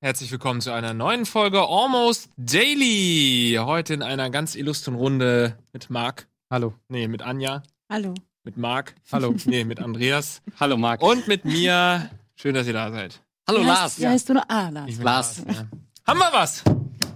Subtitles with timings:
[0.00, 3.56] Herzlich willkommen zu einer neuen Folge Almost Daily.
[3.60, 6.26] Heute in einer ganz illustren Runde mit Marc.
[6.50, 6.74] Hallo.
[6.88, 7.62] Nee, mit Anja.
[7.88, 8.14] Hallo.
[8.42, 8.96] Mit Marc.
[9.12, 9.36] Hallo.
[9.44, 10.42] Nee, mit Andreas.
[10.58, 11.00] Hallo Marc.
[11.00, 12.10] Und mit mir.
[12.34, 13.22] Schön, dass ihr da seid.
[13.46, 13.82] Hallo Wie Lars.
[13.82, 14.48] heißt, wie heißt du noch?
[14.48, 14.88] Ah, Lars.
[14.88, 15.42] Ich bin Lars.
[15.46, 15.68] Ja.
[16.08, 16.64] Haben wir was?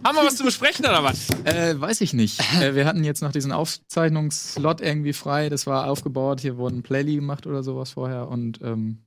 [0.04, 1.28] Haben wir was zu besprechen oder was?
[1.44, 2.40] Äh, weiß ich nicht.
[2.60, 5.48] äh, wir hatten jetzt noch diesen Aufzeichnungsslot irgendwie frei.
[5.48, 6.40] Das war aufgebaut.
[6.40, 8.98] Hier wurden Playly gemacht oder sowas vorher und ähm,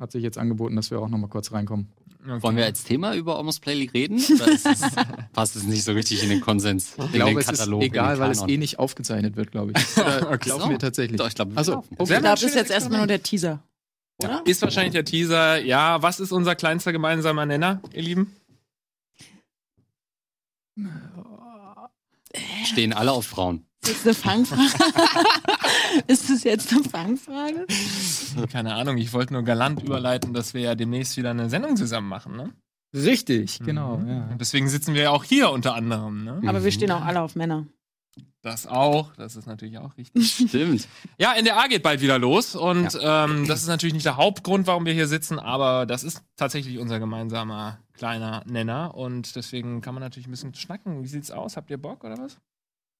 [0.00, 1.92] hat sich jetzt angeboten, dass wir auch noch mal kurz reinkommen.
[2.40, 4.18] Wollen wir als Thema über Almost Playly reden?
[4.34, 4.80] Oder ist es,
[5.34, 6.94] passt es nicht so richtig in den Konsens?
[6.98, 9.96] Ich glaube, es ist egal, weil es eh nicht aufgezeichnet wird, glaube ich.
[9.98, 10.38] Oder Okay.
[10.38, 10.70] glauben So.
[10.70, 11.18] wir tatsächlich.
[11.18, 11.86] Doch, ich glaube, Also, wir okay.
[12.00, 13.62] Ich glaube, das ist jetzt erstmal nur der Teaser.
[14.22, 14.42] Oder?
[14.46, 15.58] Ist wahrscheinlich der Teaser.
[15.60, 18.34] Ja, was ist unser kleinster gemeinsamer Nenner, ihr Lieben?
[22.64, 23.66] Stehen alle auf Frauen.
[23.82, 24.62] Ist das eine Fangfrage?
[26.06, 27.66] ist das jetzt eine Fangfrage?
[28.50, 32.08] Keine Ahnung, ich wollte nur galant überleiten, dass wir ja demnächst wieder eine Sendung zusammen
[32.08, 32.52] machen, ne?
[32.94, 33.98] Richtig, genau.
[33.98, 34.08] Mhm.
[34.08, 34.28] Ja.
[34.38, 36.40] Deswegen sitzen wir ja auch hier unter anderem, ne?
[36.46, 37.66] Aber wir stehen auch alle auf Männer.
[38.42, 40.48] Das auch, das ist natürlich auch richtig.
[40.48, 40.86] Stimmt.
[41.18, 44.84] Ja, NDA geht bald wieder los und ähm, das ist natürlich nicht der Hauptgrund, warum
[44.84, 50.02] wir hier sitzen, aber das ist tatsächlich unser gemeinsamer kleiner Nenner und deswegen kann man
[50.02, 51.02] natürlich ein bisschen schnacken.
[51.02, 51.56] Wie sieht's aus?
[51.56, 52.38] Habt ihr Bock oder was?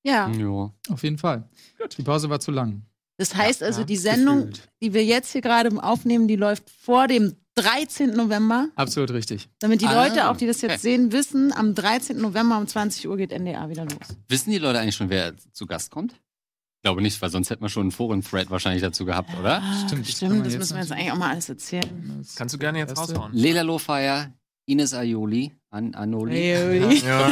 [0.03, 0.29] Ja.
[0.31, 0.73] Ja.
[0.91, 1.49] Auf jeden Fall.
[1.79, 1.99] Gut.
[1.99, 2.87] Die Pause war zu lang.
[3.17, 4.69] Das heißt also, ja, die Sendung, gefühlt.
[4.83, 8.11] die wir jetzt hier gerade aufnehmen, die läuft vor dem 13.
[8.15, 8.69] November.
[8.75, 9.49] Absolut richtig.
[9.61, 10.81] Damit die Ah, Leute, auch die das jetzt okay.
[10.81, 12.17] sehen, wissen, am 13.
[12.21, 13.95] November um 20 Uhr geht NDA wieder los.
[14.29, 16.13] Wissen die Leute eigentlich schon, wer zu Gast kommt?
[16.13, 19.63] Ich glaube nicht, weil sonst hätten wir schon einen Foren-Thread wahrscheinlich dazu gehabt, oder?
[19.87, 22.17] Stimmt, Ah, man Stimmt, das müssen wir jetzt eigentlich auch mal alles erzählen.
[22.19, 23.15] Das Kannst du gerne jetzt Erste.
[23.15, 23.33] raushauen.
[23.33, 24.33] Lela Lofire,
[24.67, 26.35] Ines Ayoli, An Anoli.
[26.35, 27.29] Hey, Ja,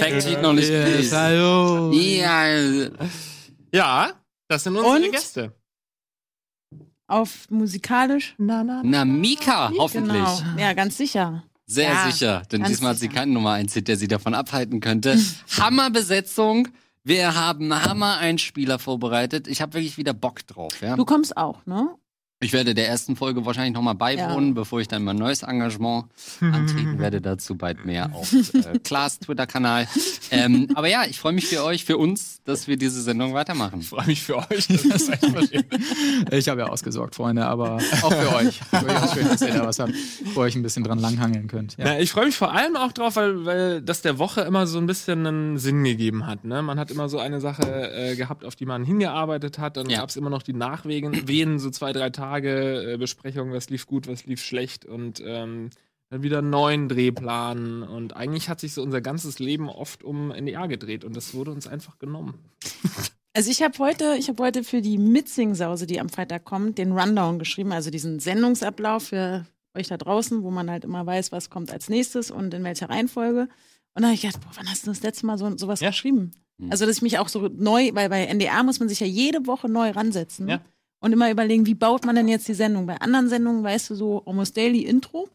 [0.00, 0.70] Fact-Sheet noch nicht.
[0.70, 0.86] Ja,
[3.74, 4.12] ja,
[4.48, 5.12] das sind unsere Und?
[5.12, 5.52] Gäste.
[7.08, 8.34] Auf musikalisch?
[8.38, 10.12] Na, na, na Mika, hoffentlich.
[10.22, 10.40] Genau.
[10.58, 11.42] Ja, ganz sicher.
[11.66, 13.14] Sehr Ja, sicher, denn diesmal hat sie sicher.
[13.14, 15.18] keinen Nummer 1 Hit, der sie davon abhalten könnte.
[15.58, 16.68] Hammerbesetzung.
[17.04, 19.48] Wir haben Hammer-Einspieler vorbereitet.
[19.48, 20.80] Ich habe wirklich wieder Bock drauf.
[20.82, 20.96] Ja?
[20.96, 21.88] Du kommst auch, ne?
[22.40, 26.04] Ich werde der ersten Folge wahrscheinlich nochmal beiwohnen, bevor ich dann mein neues Engagement
[26.40, 27.20] antreten werde.
[27.20, 29.88] Dazu bald mehr auf äh, Klaas Twitter-Kanal.
[30.30, 33.80] Ähm, aber ja, ich freue mich für euch, für uns, dass wir diese Sendung weitermachen.
[33.80, 34.68] Ich freue mich für euch.
[34.68, 35.10] Das.
[36.30, 38.60] Ich habe ja ausgesorgt, Freunde, aber auch für euch.
[38.70, 39.92] Durchaus schön, dass ihr da was habt,
[40.34, 41.76] wo ihr euch ein bisschen dran langhangeln könnt.
[41.76, 41.84] Ja.
[41.86, 44.78] Na, ich freue mich vor allem auch drauf, weil, weil das der Woche immer so
[44.78, 46.44] ein bisschen einen Sinn gegeben hat.
[46.44, 46.62] Ne?
[46.62, 49.76] Man hat immer so eine Sache äh, gehabt, auf die man hingearbeitet hat.
[49.76, 50.00] Dann Ja.
[50.00, 53.86] gab es immer noch die Nachwehen, Wehen, so zwei, drei Tage äh, Besprechungen, was lief
[53.86, 55.70] gut, was lief schlecht und ähm,
[56.10, 57.82] dann wieder einen neuen Drehplan.
[57.82, 61.50] Und eigentlich hat sich so unser ganzes Leben oft um NDA gedreht und das wurde
[61.50, 62.34] uns einfach genommen.
[63.34, 66.90] Also ich habe heute, ich habe heute für die Mitsing-Sause, die am Freitag kommt, den
[66.90, 69.46] Rundown geschrieben, also diesen Sendungsablauf für
[69.76, 72.88] euch da draußen, wo man halt immer weiß, was kommt als nächstes und in welcher
[72.88, 73.42] Reihenfolge.
[73.42, 73.48] Und
[73.94, 75.90] dann habe ich gedacht, boah, wann hast du das letzte Mal so sowas Ja.
[75.90, 76.32] geschrieben?
[76.56, 76.72] Mhm.
[76.72, 79.46] Also, dass ich mich auch so neu, weil bei NDR muss man sich ja jede
[79.46, 80.60] Woche neu ransetzen Ja.
[81.00, 82.86] Und immer überlegen, wie baut man denn jetzt die Sendung?
[82.86, 85.28] Bei anderen Sendungen weißt du so, Almost Daily Intro,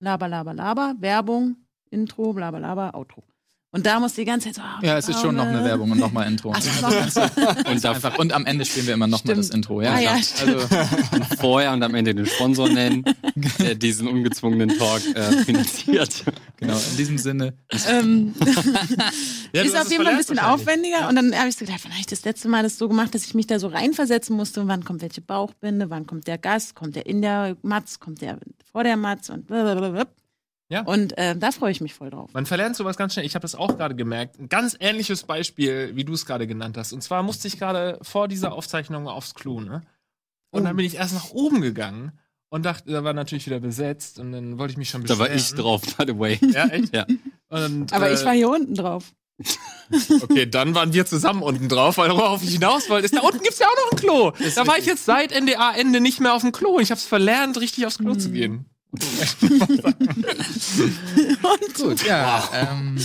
[0.00, 1.56] Laber, Laber, Laber, Werbung,
[1.90, 3.22] Intro, Laber, Laber, Outro.
[3.70, 5.62] Und da muss die ganze Zeit so, ah, Ja, es ist schon noch eine.
[5.62, 6.54] Werbung und nochmal Intro.
[6.56, 6.90] Ach, ist noch
[7.70, 9.50] Und Einfach, und am Ende spielen wir immer nochmal das.
[9.50, 9.82] Intro.
[9.82, 10.56] Ja, Ah, ja, klar.
[11.12, 13.04] also, vorher und am Ende den Sponsor nennen,
[13.58, 16.24] der diesen ungezwungenen Talk äh, finanziert.
[16.56, 17.52] genau, in diesem Sinne.
[17.90, 18.34] ähm,
[19.52, 21.06] Ja, ist auf jeden Fall ein bisschen aufwendiger.
[21.08, 23.14] Und dann habe ich so gedacht, wann habe ich das letzte Mal das so gemacht,
[23.14, 24.62] dass ich mich da so reinversetzen musste.
[24.62, 28.22] Und wann kommt welche Bauchbinde, wann kommt der Gast, kommt der in der Matz, kommt
[28.22, 28.38] der
[28.72, 30.06] vor der Matz und blablabla.
[30.70, 30.82] Ja.
[30.82, 32.30] Und äh, da freue ich mich voll drauf.
[32.34, 33.24] Man verlernt sowas ganz schnell.
[33.24, 34.38] Ich habe das auch gerade gemerkt.
[34.38, 36.92] Ein ganz ähnliches Beispiel, wie du es gerade genannt hast.
[36.92, 39.80] Und zwar musste ich gerade vor dieser Aufzeichnung aufs Klo, ne?
[40.50, 40.64] Und Oh.
[40.64, 42.12] dann bin ich erst nach oben gegangen
[42.50, 45.30] und dachte, da war natürlich wieder besetzt und dann wollte ich mich schon Da beschweren.
[45.30, 46.38] war ich drauf, by the way.
[46.52, 46.92] Ja, echt?
[46.94, 47.06] Ja.
[47.48, 49.12] Und, Aber äh, ich war hier unten drauf.
[50.22, 53.40] Okay, dann waren wir zusammen unten drauf, weil worauf ich hinaus wollte, ist, da unten
[53.40, 54.32] gibt's ja auch noch ein Klo.
[54.54, 56.78] Da war ich jetzt seit NDA-Ende nicht mehr auf dem Klo.
[56.78, 58.20] Ich habe es verlernt, richtig aufs Klo Hm.
[58.20, 58.66] zu gehen.
[61.76, 62.48] Gut, ja.
[62.52, 62.98] Ähm,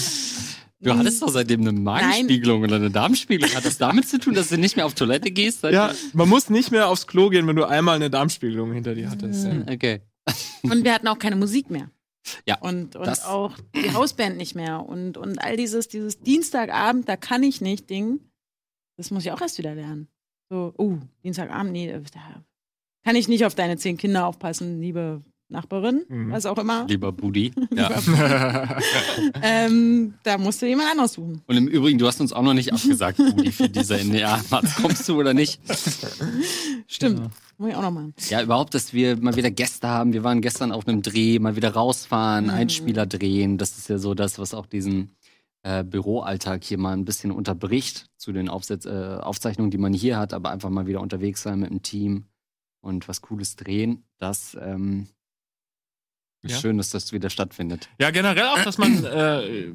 [0.80, 3.56] Du hattest doch seitdem eine Magenspiegelung oder eine Darmspiegelung.
[3.56, 5.64] Hat das damit zu tun, dass du nicht mehr auf Toilette gehst?
[5.64, 9.10] Ja, man muss nicht mehr aufs Klo gehen, wenn du einmal eine Darmspiegelung hinter dir
[9.10, 9.46] hattest.
[9.46, 9.62] Ja.
[9.72, 10.02] Okay.
[10.64, 11.90] Und wir hatten auch keine Musik mehr.
[12.46, 14.86] Ja, Und, und das- auch die Hausband nicht mehr.
[14.86, 18.20] Und, und all dieses, dieses Dienstagabend, da kann ich nicht Ding.
[18.98, 20.10] Das muss ich auch erst wieder lernen.
[20.50, 22.44] So, oh, Dienstagabend, nee, da
[23.06, 26.32] kann ich nicht auf deine zehn Kinder aufpassen, liebe Nachbarin, mhm.
[26.32, 26.86] was auch immer.
[26.88, 27.52] Lieber Budi.
[27.76, 27.92] Ja.
[29.42, 31.42] ähm, da musst du jemand anders suchen.
[31.46, 34.42] Und im Übrigen, du hast uns auch noch nicht abgesagt, Budi, für diese NDA.
[34.50, 35.62] Mats, kommst du oder nicht?
[36.88, 37.20] Stimmt.
[37.20, 37.30] Ja.
[37.58, 38.14] Muss ich auch noch machen.
[38.30, 40.14] Ja, überhaupt, dass wir mal wieder Gäste haben.
[40.14, 42.52] Wir waren gestern auf einem Dreh, mal wieder rausfahren, mhm.
[42.52, 43.58] Einspieler drehen.
[43.58, 45.12] Das ist ja so das, was auch diesen
[45.64, 50.18] äh, Büroalltag hier mal ein bisschen unterbricht zu den Aufsetz äh, Aufzeichnungen, die man hier
[50.18, 52.26] hat, aber einfach mal wieder unterwegs sein mit dem Team
[52.82, 54.04] und was Cooles drehen.
[54.18, 55.08] Das ähm,
[56.46, 56.58] ja.
[56.58, 57.88] Schön, dass das wieder stattfindet.
[58.00, 59.72] Ja, generell auch, dass man äh,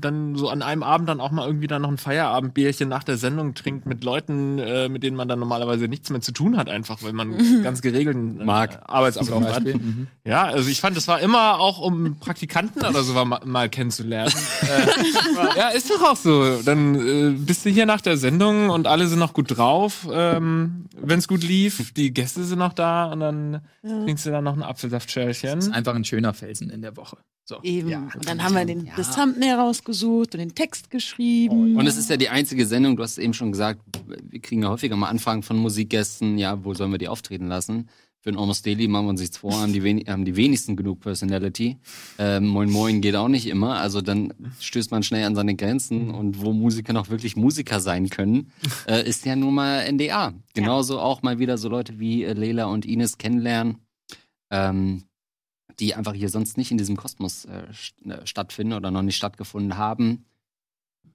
[0.00, 3.16] dann so an einem Abend dann auch mal irgendwie dann noch ein Feierabendbierchen nach der
[3.16, 6.68] Sendung trinkt mit Leuten, äh, mit denen man dann normalerweise nichts mehr zu tun hat,
[6.68, 7.62] einfach weil man mhm.
[7.62, 8.82] ganz geregelten äh, Mag.
[8.86, 9.64] Arbeitsablauf hat.
[9.64, 10.08] Mhm.
[10.24, 14.32] Ja, also ich fand, das war immer auch, um Praktikanten oder so mal, mal kennenzulernen.
[14.62, 16.62] äh, ja, ist doch auch so.
[16.62, 20.86] Dann äh, bist du hier nach der Sendung und alle sind noch gut drauf, ähm,
[21.00, 21.92] wenn es gut lief.
[21.94, 24.04] Die Gäste sind noch da und dann ja.
[24.04, 25.56] trinkst du dann noch ein Apfelsaftschälchen.
[25.56, 27.18] Das ist einfach ein schöner Felsen in der Woche.
[27.48, 27.60] So.
[27.62, 27.88] Eben.
[27.88, 28.92] Ja, und dann haben wir den, ja.
[28.96, 31.76] das Thumbnail rausgesucht und den Text geschrieben.
[31.76, 34.62] Und es ist ja die einzige Sendung, du hast es eben schon gesagt, wir kriegen
[34.62, 37.88] ja häufiger mal Anfragen von Musikgästen, ja, wo sollen wir die auftreten lassen?
[38.20, 40.76] Für ein Almost Daily machen wir uns nichts vor, haben die, wen haben die wenigsten
[40.76, 41.78] genug Personality.
[42.18, 46.10] Ähm, Moin Moin geht auch nicht immer, also dann stößt man schnell an seine Grenzen
[46.10, 48.52] und wo Musiker noch wirklich Musiker sein können,
[48.86, 50.34] äh, ist ja nun mal NDA.
[50.52, 51.00] Genauso ja.
[51.00, 53.78] auch mal wieder so Leute wie äh, Leila und Ines kennenlernen.
[54.50, 55.04] Ähm,
[55.80, 57.64] die einfach hier sonst nicht in diesem Kosmos äh,
[58.08, 60.24] äh, stattfinden oder noch nicht stattgefunden haben.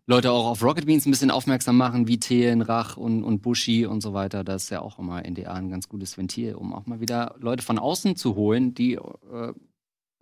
[0.06, 3.86] Leute auch auf Rocket Beans ein bisschen aufmerksam machen, wie Thien, Rach und, und Bushi
[3.86, 4.44] und so weiter.
[4.44, 7.63] Das ist ja auch immer NDA ein ganz gutes Ventil, um auch mal wieder Leute
[7.63, 9.54] von außen zu holen, die äh,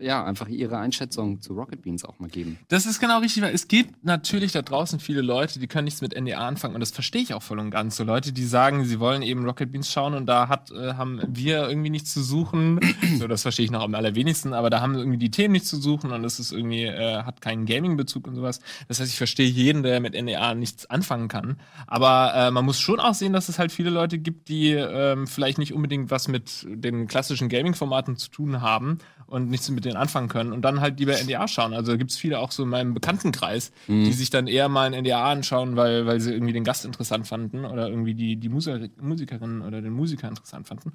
[0.01, 2.57] ja, einfach ihre Einschätzung zu Rocket Beans auch mal geben.
[2.67, 6.01] Das ist genau richtig, weil es gibt natürlich da draußen viele Leute, die können nichts
[6.01, 7.95] mit NDA anfangen und das verstehe ich auch voll und ganz.
[7.95, 11.21] So Leute, die sagen, sie wollen eben Rocket Beans schauen und da hat, äh, haben
[11.27, 12.79] wir irgendwie nichts zu suchen.
[13.19, 15.77] so, das verstehe ich noch am allerwenigsten, aber da haben irgendwie die Themen nichts zu
[15.77, 18.59] suchen und es ist irgendwie, äh, hat keinen Gaming-Bezug und sowas.
[18.87, 21.57] Das heißt, ich verstehe jeden, der mit NDA nichts anfangen kann.
[21.87, 25.27] Aber äh, man muss schon auch sehen, dass es halt viele Leute gibt, die ähm,
[25.27, 28.99] vielleicht nicht unbedingt was mit den klassischen Gaming-Formaten zu tun haben
[29.31, 31.73] und nichts mit den anfangen können und dann halt lieber NDA schauen.
[31.73, 34.05] Also gibt es viele auch so in meinem Bekanntenkreis, mhm.
[34.05, 37.27] die sich dann eher mal ein NDA anschauen, weil, weil sie irgendwie den Gast interessant
[37.27, 40.93] fanden oder irgendwie die, die Musikerin oder den Musiker interessant fanden.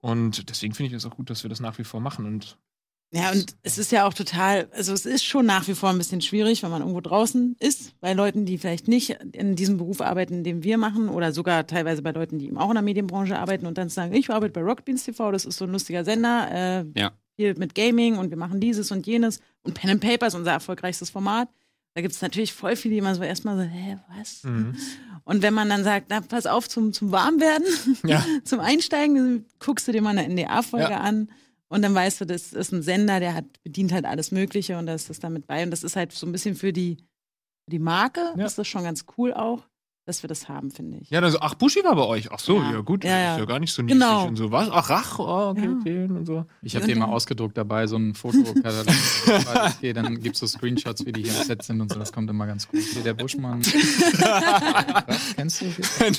[0.00, 2.58] Und deswegen finde ich es auch gut, dass wir das nach wie vor machen und
[3.10, 5.96] ja, und es ist ja auch total, also es ist schon nach wie vor ein
[5.96, 10.02] bisschen schwierig, wenn man irgendwo draußen ist, bei Leuten, die vielleicht nicht in diesem Beruf
[10.02, 13.38] arbeiten, den wir machen, oder sogar teilweise bei Leuten, die eben auch in der Medienbranche
[13.38, 16.48] arbeiten und dann sagen, ich arbeite bei Rockbeans TV, das ist so ein lustiger Sender,
[16.52, 19.40] äh, ja viel mit Gaming und wir machen dieses und jenes.
[19.62, 21.48] Und Pen and Paper ist unser erfolgreichstes Format.
[21.94, 24.42] Da gibt es natürlich voll viele, die immer so erstmal so, hä, was?
[24.44, 24.76] Mhm.
[25.24, 27.66] Und wenn man dann sagt, na, pass auf zum, zum Warmwerden,
[28.04, 28.24] ja.
[28.44, 31.00] zum Einsteigen, guckst du dir mal eine NDA-Folge ja.
[31.00, 31.30] an
[31.68, 34.86] und dann weißt du, das ist ein Sender, der hat, bedient halt alles Mögliche und
[34.86, 35.62] da ist das damit bei.
[35.62, 36.96] Und das ist halt so ein bisschen für die,
[37.64, 38.46] für die Marke, ja.
[38.46, 39.68] ist das schon ganz cool auch
[40.08, 41.10] dass wir das haben, finde ich.
[41.10, 42.32] Ja, dann so, ach, Buschi war bei euch.
[42.32, 43.32] Ach so, ja, ja gut, ja, ja.
[43.34, 44.26] ist ja gar nicht so niedlich genau.
[44.26, 44.50] und so.
[44.50, 44.70] Was?
[44.70, 46.46] Ach, Rach, oh, okay, okay und so.
[46.62, 48.86] Ich habe den mal ausgedruckt dabei, so ein Fotokatalog.
[49.76, 51.98] okay, dann gibt es so Screenshots, wie die hier im Set sind und so.
[51.98, 52.80] Das kommt immer ganz gut.
[52.80, 53.60] Hier der Buschmann.
[55.06, 55.66] Was, kennst du?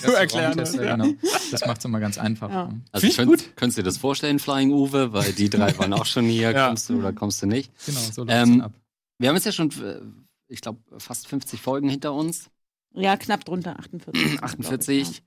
[0.06, 0.76] Du erklärst.
[0.76, 0.96] Ja.
[0.96, 1.14] Genau.
[1.50, 2.52] Das macht es immer ganz einfach.
[2.52, 2.70] Ja.
[2.92, 3.56] Also könnt, gut.
[3.56, 5.14] könntest du dir das vorstellen, Flying Uwe?
[5.14, 6.54] Weil die drei waren auch schon hier.
[6.54, 7.72] Kommst du oder kommst du nicht?
[7.88, 8.74] Genau, so läuft ähm, ab.
[9.18, 10.00] Wir haben jetzt ja schon, äh,
[10.48, 12.52] ich glaube, fast 50 Folgen hinter uns.
[12.94, 14.44] Ja, knapp drunter, 48.
[14.44, 15.24] 48, ich,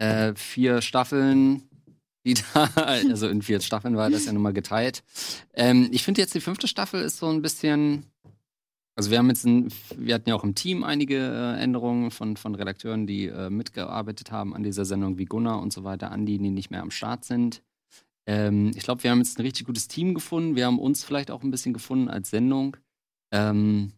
[0.00, 0.28] ja.
[0.28, 1.68] äh, vier Staffeln,
[2.26, 5.02] die da, also in vier Staffeln war das ja nun mal geteilt.
[5.52, 8.04] Ähm, ich finde jetzt die fünfte Staffel ist so ein bisschen,
[8.96, 12.36] also wir haben jetzt, ein, wir hatten ja auch im Team einige äh, Änderungen von,
[12.36, 16.38] von Redakteuren, die äh, mitgearbeitet haben an dieser Sendung, wie Gunnar und so weiter, Andi,
[16.38, 17.62] die nicht mehr am Start sind.
[18.26, 20.56] Ähm, ich glaube, wir haben jetzt ein richtig gutes Team gefunden.
[20.56, 22.76] Wir haben uns vielleicht auch ein bisschen gefunden als Sendung.
[23.32, 23.92] Ähm,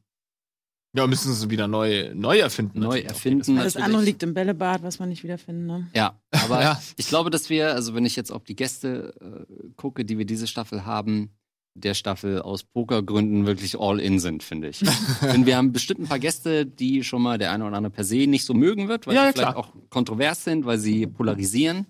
[0.96, 2.80] ja, müssen sie wieder neu, neu erfinden.
[2.80, 3.56] Neu erfinden.
[3.56, 5.66] Das andere liegt im Bällebad, was man nicht wiederfinden.
[5.66, 5.88] Ne?
[5.94, 6.80] Ja, aber ja.
[6.96, 10.24] ich glaube, dass wir, also wenn ich jetzt auf die Gäste äh, gucke, die wir
[10.24, 11.30] diese Staffel haben,
[11.74, 14.80] der Staffel aus Pokergründen wirklich all in sind, finde ich.
[15.22, 18.04] Denn wir haben bestimmt ein paar Gäste, die schon mal der eine oder andere per
[18.04, 19.56] se nicht so mögen wird, weil ja, sie vielleicht klar.
[19.58, 21.86] auch kontrovers sind, weil sie polarisieren.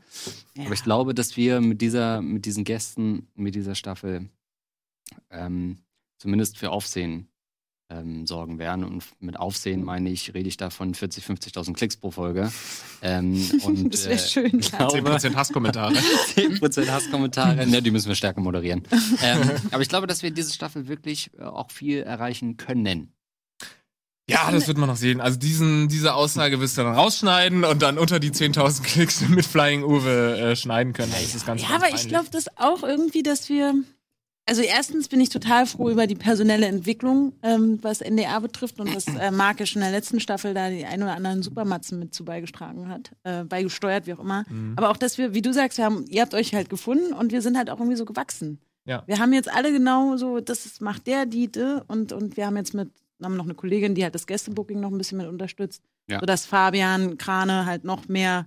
[0.56, 0.64] Ja.
[0.64, 4.28] Aber ich glaube, dass wir mit dieser, mit diesen Gästen, mit dieser Staffel
[5.30, 5.78] ähm,
[6.18, 7.28] zumindest für Aufsehen
[7.88, 8.84] ähm, sorgen werden.
[8.84, 12.50] Und mit Aufsehen meine ich, rede ich da von 40, 50.000 Klicks pro Folge.
[13.02, 14.60] Ähm, und, das wäre äh, schön.
[14.60, 15.94] Glaube, 10% Hasskommentare.
[16.34, 18.82] 10% Hasskommentare, ne, die müssen wir stärker moderieren.
[19.22, 23.12] ähm, aber ich glaube, dass wir diese Staffel wirklich äh, auch viel erreichen können.
[24.28, 25.20] Ja, das wird man noch sehen.
[25.20, 29.46] Also diesen, diese Aussage wirst du dann rausschneiden und dann unter die 10.000 Klicks mit
[29.46, 31.12] Flying Uwe äh, schneiden können.
[31.12, 33.74] Das ist ganz, ja, ganz aber ich glaube das auch irgendwie, dass wir
[34.48, 38.94] Also erstens bin ich total froh über die personelle Entwicklung, ähm, was NDR betrifft und
[38.94, 42.24] dass äh, Markisch in der letzten Staffel da die ein oder anderen Supermatzen mit zu
[42.24, 44.44] beigetragen hat, äh, beigesteuert, wie auch immer.
[44.48, 44.74] Mhm.
[44.76, 47.32] Aber auch, dass wir, wie du sagst, wir haben, ihr habt euch halt gefunden und
[47.32, 48.60] wir sind halt auch irgendwie so gewachsen.
[48.84, 49.02] Ja.
[49.06, 52.56] Wir haben jetzt alle genau so, das macht der, die, die und, und wir haben
[52.56, 55.82] jetzt mit, haben noch eine Kollegin, die halt das Gästebooking noch ein bisschen mit unterstützt,
[56.08, 56.20] ja.
[56.20, 58.46] sodass Fabian Krane halt noch mehr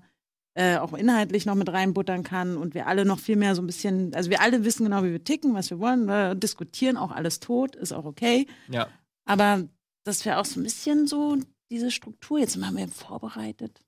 [0.59, 3.65] äh, auch inhaltlich noch mit reinbuttern kann und wir alle noch viel mehr so ein
[3.65, 7.11] bisschen, also wir alle wissen genau, wie wir ticken, was wir wollen, wir diskutieren auch
[7.11, 8.45] alles tot, ist auch okay.
[8.67, 8.89] Ja.
[9.23, 9.63] Aber
[10.03, 11.37] dass wir auch so ein bisschen so
[11.71, 13.79] diese Struktur, jetzt haben wir vorbereitet.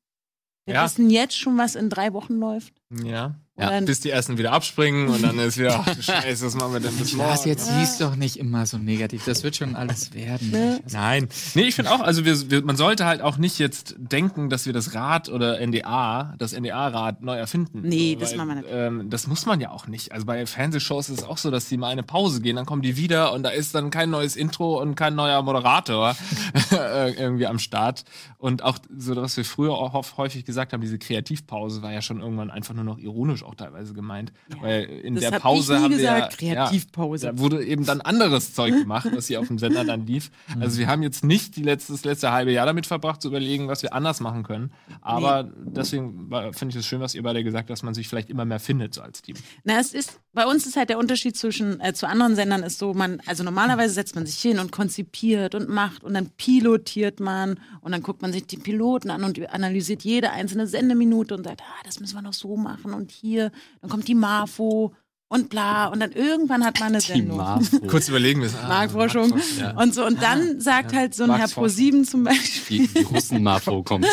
[0.66, 0.86] Wir ja.
[0.86, 2.74] wissen jetzt schon, was in drei Wochen läuft.
[3.04, 3.36] Ja.
[3.62, 3.80] Ja.
[3.82, 6.80] Bis die ersten wieder abspringen und dann ist wieder, ach du Scheiße, was machen wir
[6.80, 7.30] denn bis morgen?
[7.30, 7.80] Das jetzt ja.
[7.80, 9.24] siehst doch nicht immer so negativ.
[9.26, 10.52] Das wird schon alles werden.
[10.52, 10.80] Ne?
[10.92, 11.28] Nein.
[11.54, 14.66] Nee, ich finde auch, also wir, wir, man sollte halt auch nicht jetzt denken, dass
[14.66, 17.82] wir das Rad oder NDA, das NDA-Rad neu erfinden.
[17.84, 18.70] Nee, so, das machen wir nicht.
[18.72, 20.12] Ähm, das muss man ja auch nicht.
[20.12, 22.82] Also bei Fernsehshows ist es auch so, dass die mal eine Pause gehen, dann kommen
[22.82, 26.16] die wieder und da ist dann kein neues Intro und kein neuer Moderator
[26.72, 28.04] äh, irgendwie am Start.
[28.38, 32.22] Und auch so, was wir früher auch häufig gesagt haben, diese Kreativpause war ja schon
[32.22, 34.32] irgendwann einfach nur noch ironisch auch teilweise gemeint.
[34.50, 34.62] Ja.
[34.62, 36.56] Weil in das der hab Pause haben gesagt, wir.
[36.56, 37.28] Kreativpause.
[37.28, 40.32] Ja, da wurde eben dann anderes Zeug gemacht, was hier auf dem Sender dann lief.
[40.56, 40.62] Mhm.
[40.62, 43.68] Also wir haben jetzt nicht die letzte, das letzte halbe Jahr damit verbracht, zu überlegen,
[43.68, 44.72] was wir anders machen können.
[45.02, 45.50] Aber nee.
[45.66, 48.46] deswegen finde ich es schön, was ihr beide gesagt habt, dass man sich vielleicht immer
[48.46, 49.36] mehr findet so als Team.
[49.64, 52.80] Na, es ist, bei uns ist halt der Unterschied zwischen, äh, zu anderen Sendern ist
[52.80, 57.20] so, man, also normalerweise setzt man sich hin und konzipiert und macht und dann pilotiert
[57.20, 61.44] man und dann guckt man sich die Piloten an und analysiert jede einzelne Sendeminute und
[61.44, 64.94] sagt, ah, das müssen wir noch so machen und hier dann kommt die Marfo
[65.32, 65.88] und bla.
[65.88, 67.40] Und dann irgendwann hat man eine Sendung.
[67.88, 68.58] Kurz überlegen müssen.
[68.62, 69.34] Ah, Marktforschung.
[69.58, 69.72] Ja.
[69.78, 70.06] Und so.
[70.06, 71.00] Und dann sagt ja.
[71.00, 72.88] halt so ein Herr Pro7 zum Beispiel.
[72.88, 74.06] Die, die Russen-Marfo kommt.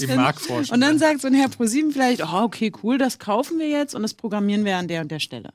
[0.00, 0.74] die Marktforschung.
[0.74, 3.96] Und dann sagt so ein Herr Pro7 vielleicht, oh, okay, cool, das kaufen wir jetzt
[3.96, 5.50] und das programmieren wir an der und der Stelle.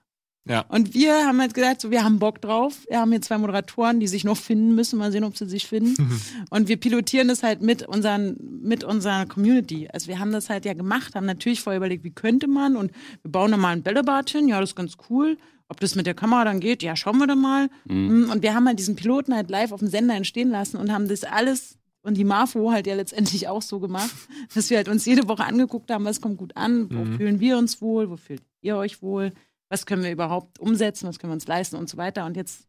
[0.46, 0.66] Ja.
[0.70, 2.86] Und wir haben halt gesagt, so, wir haben Bock drauf.
[2.90, 4.98] Wir haben hier zwei Moderatoren, die sich noch finden müssen.
[4.98, 6.20] Mal sehen, ob sie sich finden.
[6.50, 9.88] und wir pilotieren das halt mit unseren, mit unserer Community.
[9.94, 12.92] Also wir haben das halt ja gemacht, haben natürlich vorher überlegt, wie könnte man und
[13.22, 14.48] wir bauen da mal ein Bällebad hin.
[14.48, 15.38] Ja, das ist ganz cool.
[15.70, 17.70] Ob das mit der Kamera dann geht, ja, schauen wir dann mal.
[17.86, 18.30] Mhm.
[18.32, 21.08] Und wir haben halt diesen Piloten halt live auf dem Sender entstehen lassen und haben
[21.08, 24.12] das alles und die Marfo halt ja letztendlich auch so gemacht,
[24.56, 27.18] dass wir halt uns jede Woche angeguckt haben, was kommt gut an, wo mhm.
[27.18, 29.34] fühlen wir uns wohl, wo fühlt ihr euch wohl
[29.72, 32.26] was können wir überhaupt umsetzen, was können wir uns leisten und so weiter.
[32.26, 32.68] Und jetzt,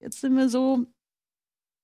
[0.00, 0.84] jetzt sind wir so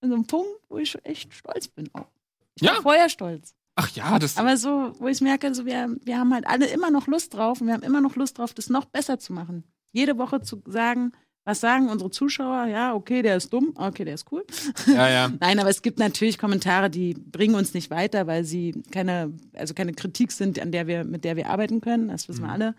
[0.01, 2.09] an so einem Punkt, wo ich echt stolz bin auch.
[2.57, 2.75] Ich ja.
[2.75, 3.55] war vorher stolz.
[3.77, 4.37] Ach ja, das.
[4.37, 7.61] Aber so, wo ich merke, so wir, wir haben halt alle immer noch Lust drauf
[7.61, 9.63] und wir haben immer noch Lust drauf, das noch besser zu machen.
[9.93, 11.13] Jede Woche zu sagen,
[11.49, 12.67] was sagen unsere Zuschauer?
[12.67, 14.45] Ja, okay, der ist dumm, okay, der ist cool.
[14.87, 15.33] Ja, ja.
[15.41, 19.73] Nein, aber es gibt natürlich Kommentare, die bringen uns nicht weiter, weil sie keine, also
[19.73, 22.09] keine Kritik sind, an der wir, mit der wir arbeiten können.
[22.09, 22.49] Das wissen mhm.
[22.49, 22.75] wir alle.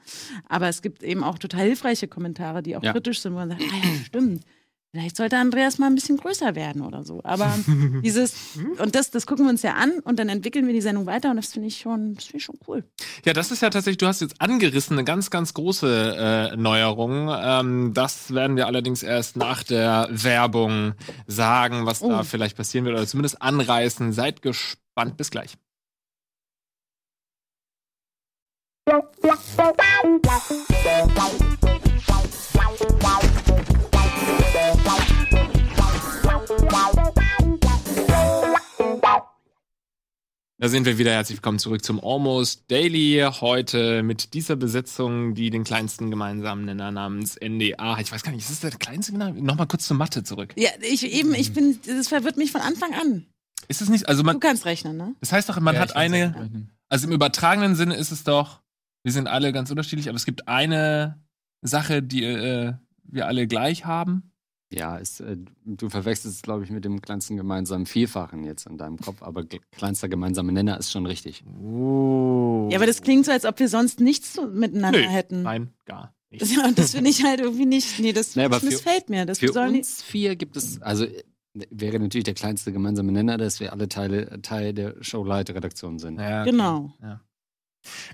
[0.47, 2.91] Aber es gibt eben auch total hilfreiche Kommentare, die auch ja.
[2.91, 4.43] kritisch sind, wo man sagt, ah ja, stimmt.
[4.91, 7.21] Vielleicht sollte Andreas mal ein bisschen größer werden oder so.
[7.23, 7.53] Aber
[8.03, 8.33] dieses,
[8.79, 11.29] und das, das gucken wir uns ja an und dann entwickeln wir die Sendung weiter
[11.29, 12.83] und das finde ich schon, das finde ich schon cool.
[13.23, 17.29] Ja, das ist ja tatsächlich, du hast jetzt angerissen, eine ganz, ganz große äh, Neuerung.
[17.31, 20.93] Ähm, das werden wir allerdings erst nach der Werbung
[21.27, 22.09] sagen, was oh.
[22.09, 24.11] da vielleicht passieren wird oder zumindest anreißen.
[24.11, 25.17] Seid gespannt.
[25.17, 25.55] Bis gleich.
[40.61, 41.13] Da sind wir wieder.
[41.13, 43.25] Herzlich willkommen zurück zum Almost Daily.
[43.39, 47.97] Heute mit dieser Besetzung, die den kleinsten gemeinsamen Nenner namens NDA.
[48.01, 49.17] Ich weiß gar nicht, ist das der kleinste?
[49.17, 50.53] Nochmal kurz zur Mathe zurück.
[50.57, 53.25] Ja, ich eben, ich bin, das verwirrt mich von Anfang an.
[53.69, 54.35] Ist es nicht, also man.
[54.35, 55.15] Du kannst rechnen, ne?
[55.21, 58.59] Das heißt doch, man ja, hat eine, also im übertragenen Sinne ist es doch,
[59.03, 61.23] wir sind alle ganz unterschiedlich, aber es gibt eine
[61.61, 62.73] Sache, die äh,
[63.03, 64.28] wir alle gleich haben.
[64.71, 65.35] Ja, ist, äh,
[65.65, 69.43] du verwechselst es, glaube ich, mit dem kleinsten gemeinsamen Vielfachen jetzt in deinem Kopf, aber
[69.71, 71.43] kleinster gemeinsamer Nenner ist schon richtig.
[71.59, 72.67] Oh.
[72.71, 75.41] Ja, aber das klingt so, als ob wir sonst nichts miteinander Nö, hätten.
[75.41, 76.41] Nein, gar nicht.
[76.43, 77.99] Das, das finde ich halt irgendwie nicht.
[77.99, 79.25] Nee, das, nee, das missfällt mir.
[79.25, 81.07] Das für uns vier gibt es, also
[81.53, 86.19] wäre natürlich der kleinste gemeinsame Nenner, dass wir alle Teile, Teil der Showleiter-Redaktion sind.
[86.19, 86.93] Ja, genau.
[87.01, 87.21] Ja.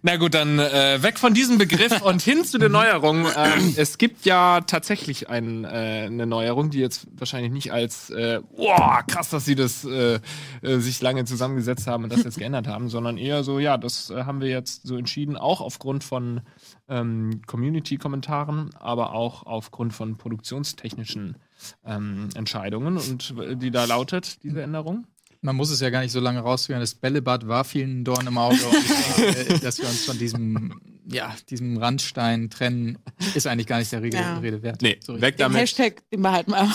[0.03, 3.25] Na gut, dann äh, weg von diesem Begriff und hin zu den Neuerungen.
[3.35, 8.41] Ähm, es gibt ja tatsächlich ein, äh, eine Neuerung, die jetzt wahrscheinlich nicht als äh,
[8.55, 10.19] boah, krass, dass sie das äh,
[10.61, 14.09] äh, sich lange zusammengesetzt haben und das jetzt geändert haben, sondern eher so, ja, das
[14.09, 16.41] äh, haben wir jetzt so entschieden, auch aufgrund von
[16.87, 21.37] ähm, Community-Kommentaren, aber auch aufgrund von produktionstechnischen
[21.83, 25.07] ähm, Entscheidungen und äh, die da lautet, diese Änderung.
[25.45, 26.81] Man muss es ja gar nicht so lange rausführen.
[26.81, 28.55] Das Bällebad war vielen Dorn im Auge.
[28.55, 32.97] und ich denke, dass wir uns von diesem ja, diesem Randstein trennen,
[33.35, 34.39] ist eigentlich gar nicht der Rede, Ja.
[34.39, 34.81] Rede wert.
[34.81, 35.59] Nee, So weg Den damit.
[35.61, 36.67] Hashtag, den behalten wir.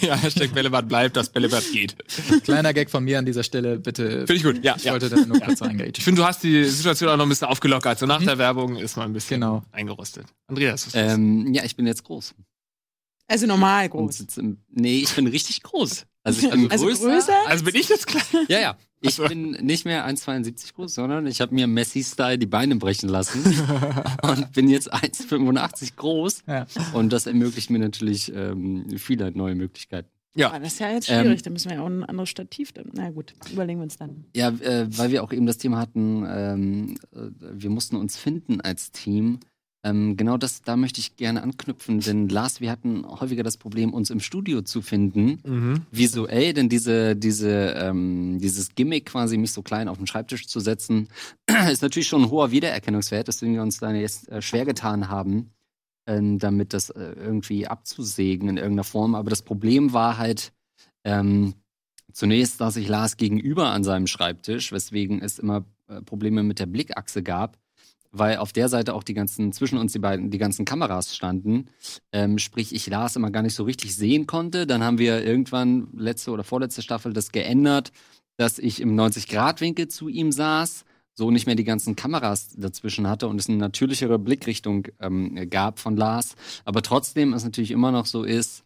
[0.00, 1.94] ja, Hashtag Bällebad bleibt, das Bällebad geht.
[2.44, 4.26] Kleiner Gag von mir an dieser Stelle, bitte.
[4.26, 4.76] Finde ich gut, ja.
[4.76, 4.92] Ich ja.
[4.92, 5.92] wollte da nur kurz Ich reingehen.
[5.94, 7.98] finde, du hast die Situation auch noch ein bisschen aufgelockert.
[7.98, 9.62] So nach der Werbung ist man ein bisschen Genau.
[9.72, 10.24] eingerostet.
[10.46, 12.34] Andreas, was Ähm, ja, ich bin jetzt groß.
[13.26, 14.24] Also normal groß.
[14.70, 16.06] nee, ich bin richtig groß.
[16.22, 17.08] Also ich bin Also größer.
[17.08, 17.36] größer?
[17.46, 18.46] Also bin ich jetzt klein?
[18.48, 18.76] Ja, ja.
[19.02, 19.28] Ich Ach so.
[19.28, 23.42] bin nicht mehr 1,72 groß, sondern ich habe mir Messi-Style die Beine brechen lassen
[24.22, 26.42] und bin jetzt 1,85 groß.
[26.46, 26.66] Ja.
[26.92, 30.08] Und das ermöglicht mir natürlich ähm, viele neue Möglichkeiten.
[30.36, 30.52] Ja.
[30.52, 32.72] Ah, das ist ja jetzt Ähm, schwierig, da müssen wir ja auch ein anderes Stativ
[32.72, 32.90] dann.
[32.92, 34.26] Na gut, überlegen wir uns dann.
[34.36, 38.60] Ja, äh, weil wir auch eben das Thema hatten, ähm, äh, wir mussten uns finden
[38.60, 39.40] als Team.
[39.82, 43.94] Ähm, genau das, da möchte ich gerne anknüpfen, denn Lars, wir hatten häufiger das Problem,
[43.94, 45.40] uns im Studio zu finden.
[45.42, 45.86] Mhm.
[45.90, 50.60] visuell, denn diese, diese, ähm, dieses Gimmick quasi, mich so klein auf den Schreibtisch zu
[50.60, 51.08] setzen,
[51.70, 55.50] ist natürlich schon ein hoher Wiedererkennungswert, deswegen wir uns da jetzt äh, schwer getan haben,
[56.06, 59.14] ähm, damit das äh, irgendwie abzusägen in irgendeiner Form.
[59.14, 60.52] Aber das Problem war halt,
[61.04, 61.54] ähm,
[62.12, 66.66] zunächst saß ich Lars gegenüber an seinem Schreibtisch, weswegen es immer äh, Probleme mit der
[66.66, 67.56] Blickachse gab.
[68.12, 71.68] Weil auf der Seite auch die ganzen, zwischen uns die beiden, die ganzen Kameras standen.
[72.12, 74.66] Ähm, sprich, ich Lars immer gar nicht so richtig sehen konnte.
[74.66, 77.92] Dann haben wir irgendwann letzte oder vorletzte Staffel das geändert,
[78.36, 83.28] dass ich im 90-Grad-Winkel zu ihm saß, so nicht mehr die ganzen Kameras dazwischen hatte
[83.28, 86.34] und es eine natürlichere Blickrichtung ähm, gab von Lars.
[86.64, 88.64] Aber trotzdem es natürlich immer noch so ist,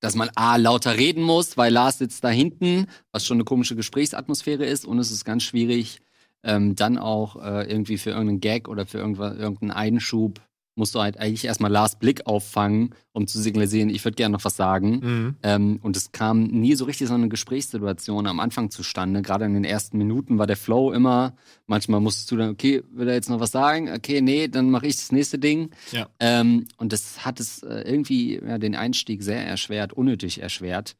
[0.00, 3.74] dass man A, lauter reden muss, weil Lars sitzt da hinten, was schon eine komische
[3.74, 6.02] Gesprächsatmosphäre ist und es ist ganz schwierig,
[6.44, 10.40] ähm, dann auch äh, irgendwie für irgendeinen Gag oder für irgendeinen Einschub
[10.76, 14.44] musst du halt eigentlich erstmal Lars Blick auffangen, um zu signalisieren, ich würde gerne noch
[14.44, 15.00] was sagen.
[15.02, 15.36] Mhm.
[15.42, 19.22] Ähm, und es kam nie so richtig so eine Gesprächssituation am Anfang zustande.
[19.22, 21.36] Gerade in den ersten Minuten war der Flow immer.
[21.66, 23.90] Manchmal musstest du dann, okay, will er jetzt noch was sagen?
[23.90, 25.70] Okay, nee, dann mache ich das nächste Ding.
[25.92, 26.08] Ja.
[26.18, 30.96] Ähm, und das hat es äh, irgendwie ja, den Einstieg sehr erschwert, unnötig erschwert.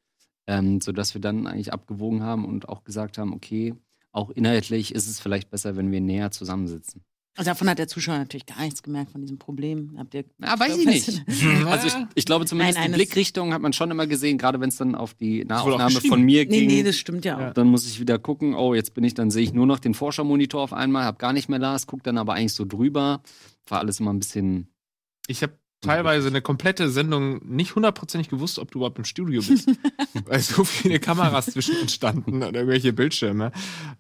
[0.46, 3.74] Ähm, sodass wir dann eigentlich abgewogen haben und auch gesagt haben, okay,
[4.14, 7.02] auch inhaltlich ist es vielleicht besser, wenn wir näher zusammensitzen.
[7.36, 9.94] Also davon hat der Zuschauer natürlich gar nichts gemerkt von diesem Problem.
[9.98, 11.22] Habt ihr Ja, weiß ich nicht.
[11.66, 14.60] Also ich, ich glaube zumindest Nein, nein, die Blickrichtung hat man schon immer gesehen, gerade
[14.60, 16.66] wenn es dann auf die Nahaufnahme von mir Nee, ging.
[16.68, 17.52] nee, das stimmt ja auch.
[17.54, 19.94] Dann muss ich wieder gucken, oh, jetzt bin ich, dann sehe ich nur noch den
[19.94, 23.20] Forschermonitor auf einmal, habe gar nicht mehr Lars, guck dann aber eigentlich so drüber.
[23.66, 24.68] War alles immer ein bisschen.
[25.26, 29.68] Ich habe teilweise eine komplette Sendung nicht hundertprozentig gewusst, ob du überhaupt im Studio bist.
[30.26, 33.52] weil so viele Kameras zwischen uns standen und irgendwelche Bildschirme.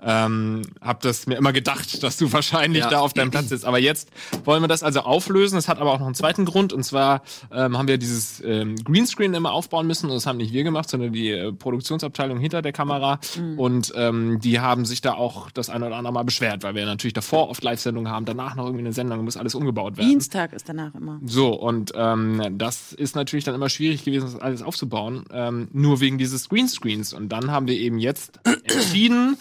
[0.02, 2.90] Ähm, hab das mir immer gedacht, dass du wahrscheinlich Ja.
[2.90, 3.64] da auf deinem Platz sitzt.
[3.64, 4.10] Aber jetzt
[4.44, 5.56] wollen wir das also auflösen.
[5.58, 6.72] Es hat aber auch noch einen zweiten Grund.
[6.72, 10.06] Und zwar ähm, haben wir dieses ähm, Greenscreen immer aufbauen müssen.
[10.10, 13.18] Und das haben nicht wir gemacht, sondern die äh, Produktionsabteilung hinter der Kamera.
[13.56, 16.86] Und ähm, die haben sich da auch das eine oder andere Mal beschwert, weil wir
[16.86, 20.08] natürlich davor oft Live-Sendungen haben, danach noch irgendwie eine Sendung, muss alles umgebaut werden.
[20.08, 21.20] Dienstag ist danach immer.
[21.24, 26.00] So, und ähm, das ist natürlich dann immer schwierig gewesen, das alles aufzubauen, ähm, nur
[26.00, 27.12] wegen dieses Greenscreens.
[27.12, 29.36] Und dann haben wir eben jetzt entschieden,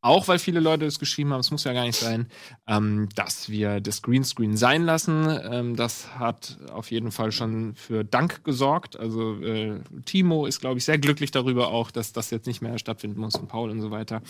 [0.00, 2.28] auch weil viele Leute es geschrieben haben, es muss ja gar nicht sein,
[2.66, 5.26] ähm, dass wir das Greenscreen sein lassen.
[5.50, 8.98] Ähm, das hat auf jeden Fall schon für Dank gesorgt.
[8.98, 12.78] Also äh, Timo ist, glaube ich, sehr glücklich darüber auch, dass das jetzt nicht mehr
[12.78, 14.20] stattfinden muss und Paul und so weiter.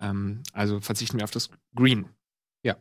[0.00, 2.06] Ähm, also verzichten wir auf das Green.
[2.62, 2.76] Ja.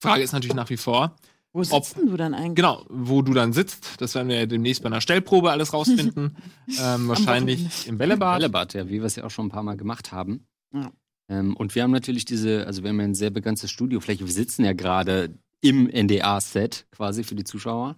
[0.00, 1.16] Frage ist natürlich nach wie vor,
[1.58, 2.54] Wo Ob- sitzt denn du dann eigentlich?
[2.56, 6.36] Genau, wo du dann sitzt, das werden wir ja demnächst bei einer Stellprobe alles rausfinden.
[6.80, 8.38] ähm, wahrscheinlich im Bällebad.
[8.38, 10.46] Bällebad, ja, wie wir es ja auch schon ein paar Mal gemacht haben.
[10.72, 10.90] Ja.
[11.28, 14.24] Ähm, und wir haben natürlich diese, also wir haben ja eine sehr begrenzte Studiofläche.
[14.24, 17.96] Wir sitzen ja gerade im NDA-Set quasi für die Zuschauer.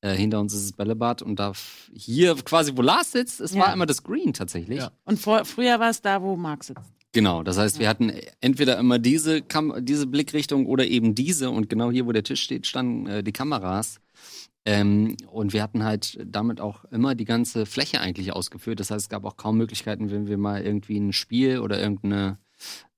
[0.00, 1.52] Äh, hinter uns ist das Bällebad und da
[1.94, 3.60] hier quasi, wo Lars sitzt, es Ja.
[3.66, 4.78] war immer das Green tatsächlich.
[4.78, 4.92] Ja.
[5.04, 6.80] Und vor, früher war es da, wo Marc sitzt.
[7.14, 11.68] Genau, das heißt, wir hatten entweder immer diese, Kam diese Blickrichtung oder eben diese und
[11.68, 14.00] genau hier, wo der Tisch steht, standen äh, die Kameras.
[14.64, 18.80] Ähm, und wir hatten halt damit auch immer die ganze Fläche eigentlich ausgeführt.
[18.80, 22.38] Das heißt, es gab auch kaum Möglichkeiten, wenn wir mal irgendwie ein Spiel oder irgendeine,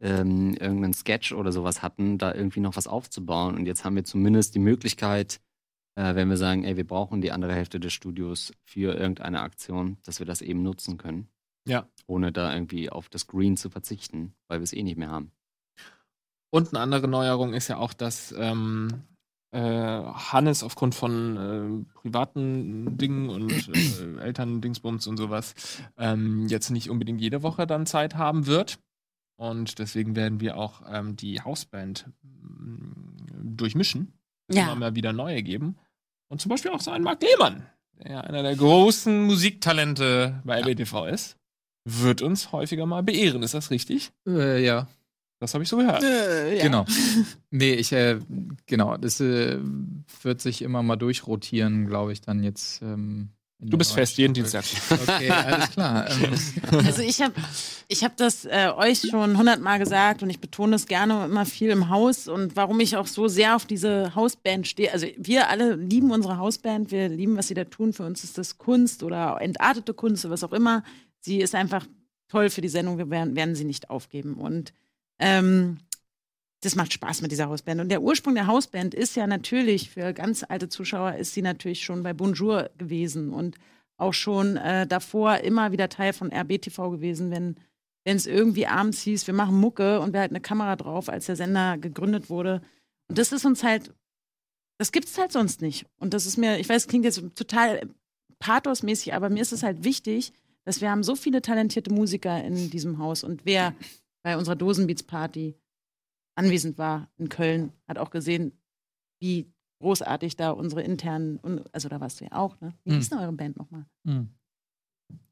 [0.00, 3.56] ähm, irgendeinen Sketch oder sowas hatten, da irgendwie noch was aufzubauen.
[3.56, 5.40] Und jetzt haben wir zumindest die Möglichkeit,
[5.96, 9.98] äh, wenn wir sagen, ey, wir brauchen die andere Hälfte des Studios für irgendeine Aktion,
[10.04, 11.28] dass wir das eben nutzen können
[11.66, 11.88] Ja.
[12.06, 15.32] ohne da irgendwie auf das Green zu verzichten, weil wir es eh nicht mehr haben.
[16.50, 19.02] Und eine andere Neuerung ist ja auch, dass ähm,
[19.50, 21.36] äh, Hannes aufgrund von
[21.86, 25.54] äh, privaten Dingen und äh, Elterndingsbums und sowas
[25.96, 28.78] ähm, jetzt nicht unbedingt jede Woche dann Zeit haben wird.
[29.36, 34.12] Und deswegen werden wir auch ähm, die Hausband mm, durchmischen.
[34.46, 34.64] Es Ja.
[34.64, 35.76] immer mal wieder neue geben.
[36.28, 37.66] Und zum Beispiel auch so einen Marc Lehmann,
[37.98, 40.66] der ja einer der großen Musiktalente bei Ja.
[40.66, 41.36] LBTV ist,
[41.84, 43.42] wird uns häufiger mal beehren.
[43.42, 44.12] Ist das richtig?
[44.26, 44.88] Äh, ja.
[45.40, 46.02] Das habe ich so gehört.
[46.02, 46.62] Äh, ja.
[46.62, 46.86] Genau.
[47.50, 48.18] Nee, ich, äh,
[48.66, 49.58] genau, das äh,
[50.22, 52.82] wird sich immer mal durchrotieren, glaube ich, dann jetzt.
[52.82, 53.28] Ähm,
[53.60, 54.64] du bist fest, jeden Dienstag.
[54.90, 56.08] Okay, alles klar.
[56.72, 57.34] Ähm, also ich habe
[57.86, 61.70] ich hab das äh, euch schon hundertmal gesagt und ich betone es gerne immer viel
[61.70, 64.92] im Haus und warum ich auch so sehr auf diese Hausband stehe.
[64.92, 67.92] Also wir alle lieben unsere Hausband, wir lieben, was sie da tun.
[67.92, 70.82] Für uns ist das Kunst oder entartete Kunst oder was auch immer.
[71.24, 71.86] Sie ist einfach
[72.28, 74.34] toll für die Sendung, wir werden, werden sie nicht aufgeben.
[74.34, 74.72] Und
[75.18, 75.78] ähm,
[76.60, 77.80] das macht Spaß mit dieser Hausband.
[77.80, 81.82] Und der Ursprung der Hausband ist ja natürlich, für ganz alte Zuschauer, ist sie natürlich
[81.84, 83.56] schon bei Bonjour gewesen und
[83.96, 87.56] auch schon äh, davor immer wieder Teil von RBTV gewesen, wenn
[88.04, 91.26] wenn es irgendwie abends hieß, wir machen Mucke und wir halten eine Kamera drauf, als
[91.26, 92.60] der Sender gegründet wurde.
[93.08, 93.94] Und das ist uns halt,
[94.78, 95.86] das gibt es halt sonst nicht.
[95.98, 97.88] Und das ist mir, ich weiß, klingt jetzt total
[98.40, 100.34] pathosmäßig, aber mir ist es halt wichtig,
[100.64, 103.74] dass wir haben so viele talentierte Musiker in diesem Haus und wer
[104.22, 105.54] bei unserer Dosenbeats-Party
[106.36, 108.52] anwesend war in Köln, hat auch gesehen,
[109.20, 111.40] wie großartig da unsere internen,
[111.72, 112.74] also da warst du ja auch, ne?
[112.84, 112.96] Wie mhm.
[112.96, 113.86] hieß denn eure Band nochmal?
[114.04, 114.30] Mhm.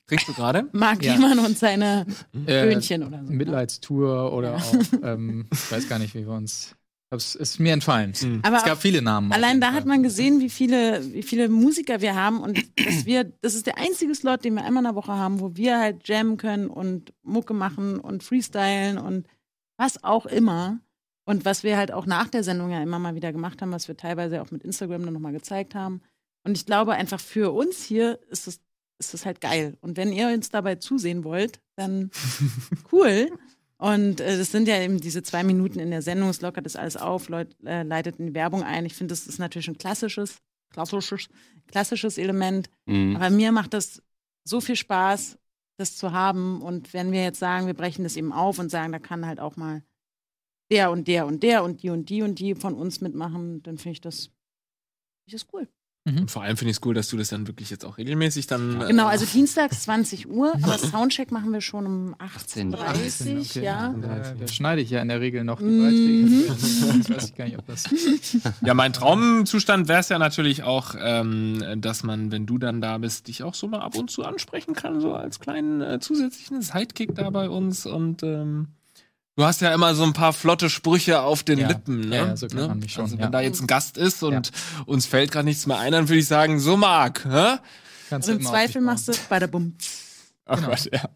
[0.06, 0.68] Trinkst du gerade?
[0.72, 1.14] Marc ja.
[1.14, 3.30] Lehmann und seine Böhnchen äh, oder so.
[3.30, 3.36] Ne?
[3.36, 6.76] Mitleidstour oder auch, ähm, ich weiß gar nicht, wie wir uns
[7.16, 8.14] es ist mir entfallen.
[8.20, 8.40] Mhm.
[8.42, 9.32] Aber es gab viele Namen.
[9.32, 13.24] Allein da hat man gesehen, wie viele, wie viele Musiker wir haben und dass wir,
[13.24, 16.08] das ist der einzige Slot, den wir einmal in der Woche haben, wo wir halt
[16.08, 19.26] jammen können und Mucke machen und freestylen und
[19.76, 20.80] was auch immer.
[21.24, 23.86] Und was wir halt auch nach der Sendung ja immer mal wieder gemacht haben, was
[23.86, 26.02] wir teilweise auch mit Instagram dann nochmal gezeigt haben.
[26.44, 28.60] Und ich glaube einfach für uns hier ist es,
[28.98, 29.76] ist es halt geil.
[29.80, 32.10] Und wenn ihr uns dabei zusehen wollt, dann
[32.92, 33.30] cool.
[33.82, 36.76] Und äh, das sind ja eben diese zwei Minuten in der Sendung, es lockert das
[36.76, 38.86] alles auf, Leut, äh, leitet in die Werbung ein.
[38.86, 40.40] Ich finde, das ist natürlich ein klassisches,
[40.70, 41.28] klassisches,
[41.66, 42.70] klassisches Element.
[42.86, 43.16] Mhm.
[43.16, 44.00] Aber mir macht das
[44.44, 45.36] so viel Spaß,
[45.78, 46.62] das zu haben.
[46.62, 49.40] Und wenn wir jetzt sagen, wir brechen das eben auf und sagen, da kann halt
[49.40, 49.82] auch mal
[50.70, 53.78] der und der und der und die und die und die von uns mitmachen, dann
[53.78, 54.32] finde ich das, find
[55.26, 55.66] ich das cool.
[56.04, 56.18] Mhm.
[56.22, 58.48] Und vor allem finde ich es cool, dass du das dann wirklich jetzt auch regelmäßig
[58.48, 58.80] dann.
[58.80, 63.40] Äh, genau, also dienstags 20 Uhr, aber Soundcheck machen wir schon um 18.30 Uhr.
[63.40, 63.64] Okay.
[63.64, 63.94] Ja.
[64.00, 66.48] Da, da, schneide ich ja in der Regel noch die mhm.
[66.48, 67.08] Beiträge.
[67.14, 67.84] weiß ich gar nicht, ob das.
[68.62, 72.98] Ja, mein Traumzustand wäre es ja natürlich auch, ähm, dass man, wenn du dann da
[72.98, 76.62] bist, dich auch so mal ab und zu ansprechen kann, so als kleinen äh, zusätzlichen
[76.62, 78.22] Sidekick da bei uns und.
[78.24, 78.68] Ähm,
[79.34, 81.68] Du hast ja immer so ein paar flotte Sprüche auf den ja.
[81.68, 82.16] Lippen, ne?
[82.16, 83.04] Ja, so kann man mich schon.
[83.04, 83.30] Also wenn ja.
[83.30, 84.82] da jetzt ein Gast ist und ja.
[84.84, 87.56] uns fällt gerade nichts mehr ein, dann würde ich sagen, so Marc, hä?
[88.10, 89.74] Kannst und im Zweifel machst du bei der Bum.
[90.44, 90.68] Ach genau.
[90.68, 91.08] Gott, ja.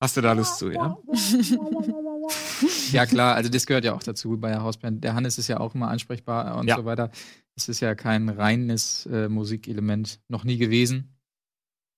[0.00, 0.96] Hast du da Lust zu, ja?
[2.92, 5.04] ja, klar, also das gehört ja auch dazu bei der Hausband.
[5.04, 7.10] Der Hannes ist ja auch immer ansprechbar und so weiter.
[7.54, 11.15] Es ist ja kein reines äh, Musikelement noch nie gewesen.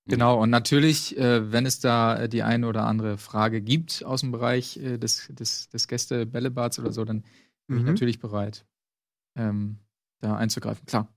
[0.09, 4.23] Genau, und natürlich, äh, wenn es da äh, die eine oder andere Frage gibt aus
[4.23, 7.25] dem Bereich äh, des, des, des Gäste-Bällebads oder so, dann
[7.67, 7.79] bin mhm.
[7.79, 8.65] ich natürlich bereit,
[9.37, 9.77] ähm,
[10.21, 10.87] da einzugreifen.
[10.87, 11.13] Klar.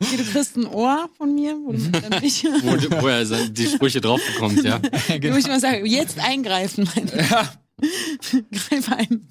[0.00, 1.92] okay, du kriegst ein Ohr von mir, wo, mhm.
[1.92, 4.78] wo, wo er die Sprüche drauf bekommt, ja.
[5.08, 5.34] genau.
[5.34, 6.88] Muss ich mal sagen, jetzt eingreifen.
[7.16, 7.52] Ja.
[8.52, 9.26] Greif ein.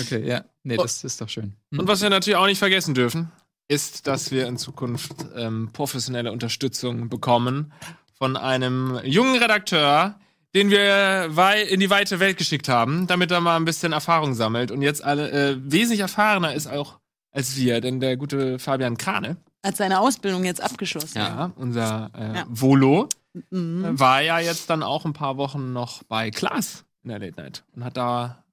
[0.00, 0.44] okay, ja.
[0.64, 1.54] Nee, das ist doch schön.
[1.70, 1.80] Mhm.
[1.80, 3.30] Und was wir natürlich auch nicht vergessen dürfen,
[3.68, 7.72] ist, dass wir in Zukunft ähm, professionelle Unterstützung bekommen
[8.18, 10.18] von einem jungen Redakteur,
[10.54, 11.30] den wir
[11.68, 15.02] in die weite Welt geschickt haben, damit er mal ein bisschen Erfahrung sammelt und jetzt
[15.02, 16.98] alle äh, wesentlich erfahrener ist auch
[17.32, 21.18] als wir, denn der gute Fabian Krane hat seine Ausbildung jetzt abgeschlossen.
[21.18, 22.44] Ja, unser äh, ja.
[22.48, 23.08] Volo
[23.50, 23.98] mhm.
[23.98, 27.64] war ja jetzt dann auch ein paar Wochen noch bei Klaas in der Late Night
[27.74, 28.43] und hat da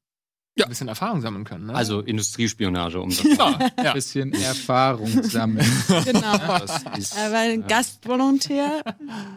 [0.62, 0.68] ja.
[0.68, 1.68] ein bisschen Erfahrung sammeln können.
[1.68, 1.76] Ne?
[1.76, 3.36] Also Industriespionage, um das ja,
[3.78, 3.92] ja.
[3.92, 5.66] Ein bisschen Erfahrung sammeln.
[6.06, 6.36] genau.
[6.98, 8.84] Ist, er war ein Gastvolontär.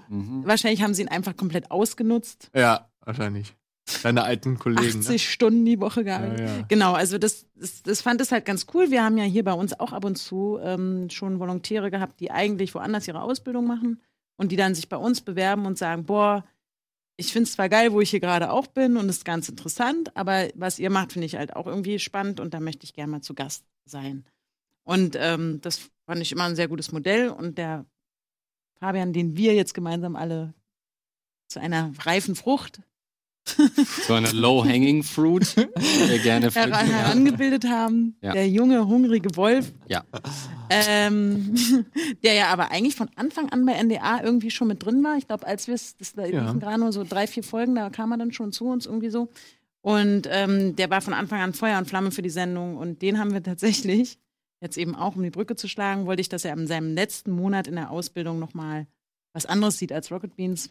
[0.08, 0.46] Mhm.
[0.46, 2.50] Wahrscheinlich haben sie ihn einfach komplett ausgenutzt.
[2.54, 3.54] Ja, wahrscheinlich.
[4.02, 5.00] Deine alten Kollegen.
[5.00, 5.18] 80 ne?
[5.18, 6.40] Stunden die Woche gearbeitet.
[6.40, 6.64] Ja, ja.
[6.68, 8.90] Genau, also das, das, das fand es halt ganz cool.
[8.90, 12.30] Wir haben ja hier bei uns auch ab und zu ähm, schon Volontäre gehabt, die
[12.30, 14.00] eigentlich woanders ihre Ausbildung machen
[14.36, 16.44] und die dann sich bei uns bewerben und sagen, boah,
[17.16, 20.16] ich finde es zwar geil, wo ich hier gerade auch bin und ist ganz interessant,
[20.16, 23.12] aber was ihr macht, finde ich halt auch irgendwie spannend und da möchte ich gerne
[23.12, 24.24] mal zu Gast sein.
[24.82, 27.86] Und ähm, das fand ich immer ein sehr gutes Modell und der
[28.80, 30.54] Fabian, den wir jetzt gemeinsam alle
[31.48, 32.82] zu einer reifen Frucht
[33.46, 38.16] so eine low-hanging fruit, die wir gerne pflücken, herangebildet haben.
[38.22, 38.32] Ja.
[38.32, 39.72] Der junge, hungrige Wolf.
[39.88, 40.04] Ja.
[40.70, 41.54] Ähm,
[42.24, 45.16] der ja aber eigentlich von Anfang an bei NDA irgendwie schon mit drin war.
[45.18, 46.52] Ich glaube, als wir es, das da ja.
[46.54, 49.28] gerade nur so drei, vier Folgen, da kam er dann schon zu uns irgendwie so.
[49.82, 52.78] Und ähm, der war von Anfang an Feuer und Flamme für die Sendung.
[52.78, 54.18] Und den haben wir tatsächlich,
[54.62, 57.32] jetzt eben auch um die Brücke zu schlagen, wollte ich, dass er in seinem letzten
[57.32, 58.86] Monat in der Ausbildung nochmal
[59.34, 60.70] was anderes sieht als Rocket Beans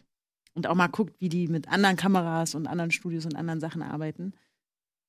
[0.54, 3.82] und auch mal guckt, wie die mit anderen Kameras und anderen Studios und anderen Sachen
[3.82, 4.32] arbeiten.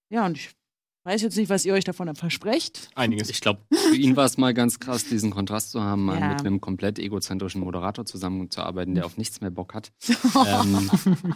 [0.09, 0.51] Ja, und ich
[1.03, 2.89] weiß jetzt nicht, was ihr euch davon versprecht.
[2.95, 3.29] Einiges.
[3.29, 6.29] Ich glaube, für ihn war es mal ganz krass, diesen Kontrast zu haben, mal Ja.
[6.29, 9.91] mit einem komplett egozentrischen Moderator zusammenzuarbeiten, der auf nichts mehr Bock hat.
[10.47, 10.89] ähm,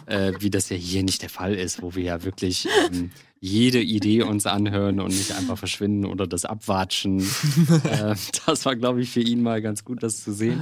[0.06, 3.80] äh, wie das ja hier nicht der Fall ist, wo wir ja wirklich ähm, jede
[3.80, 7.20] Idee uns anhören und nicht einfach verschwinden oder das abwatschen.
[7.84, 10.60] äh, das war, glaube ich, für ihn mal ganz gut, das zu sehen.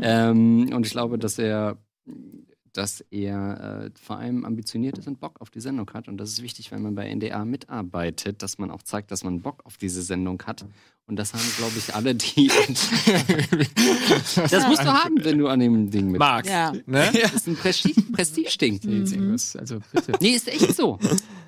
[0.00, 1.76] Ähm, und ich glaube, dass er,
[2.74, 6.08] dass er äh, vor allem ambitioniert ist und Bock auf die Sendung hat.
[6.08, 9.40] Und das ist wichtig, wenn man bei NDA mitarbeitet, dass man auch zeigt, dass man
[9.40, 10.66] Bock auf diese Sendung hat.
[11.06, 12.48] Und das haben, glaube ich, alle, die.
[14.50, 16.18] das musst du haben, wenn du an dem Ding mit.
[16.18, 16.48] Max.
[16.48, 16.72] Ja.
[16.86, 17.10] Ne?
[17.22, 18.80] Das ist ein Prestige- Prestige-Ding.
[18.82, 20.12] Irgendwas, also bitte.
[20.20, 20.98] Nee, ist echt so.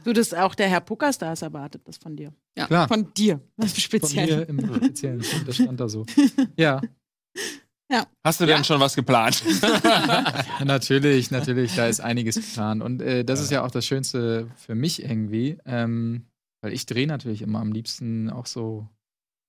[0.05, 2.33] Du, das auch der Herr Puckerstars erwartet das von dir.
[2.55, 2.87] Klar.
[2.87, 3.41] Von dir.
[3.57, 4.39] Das ist Von speziell.
[4.39, 5.25] mir im Speziellen.
[5.45, 6.07] Das stand da so.
[6.57, 6.81] Ja,
[8.25, 9.43] Hast du denn schon was geplant?
[10.65, 11.75] natürlich, natürlich.
[11.77, 12.83] Da ist einiges geplant.
[12.83, 16.27] Und äh, das ist ja auch das Schönste für mich irgendwie, ähm,
[16.61, 18.89] weil ich drehe natürlich immer am liebsten auch so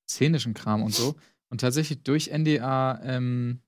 [0.09, 1.15] szenischen Kram und so.
[1.49, 3.61] Und tatsächlich durch NDA ähm,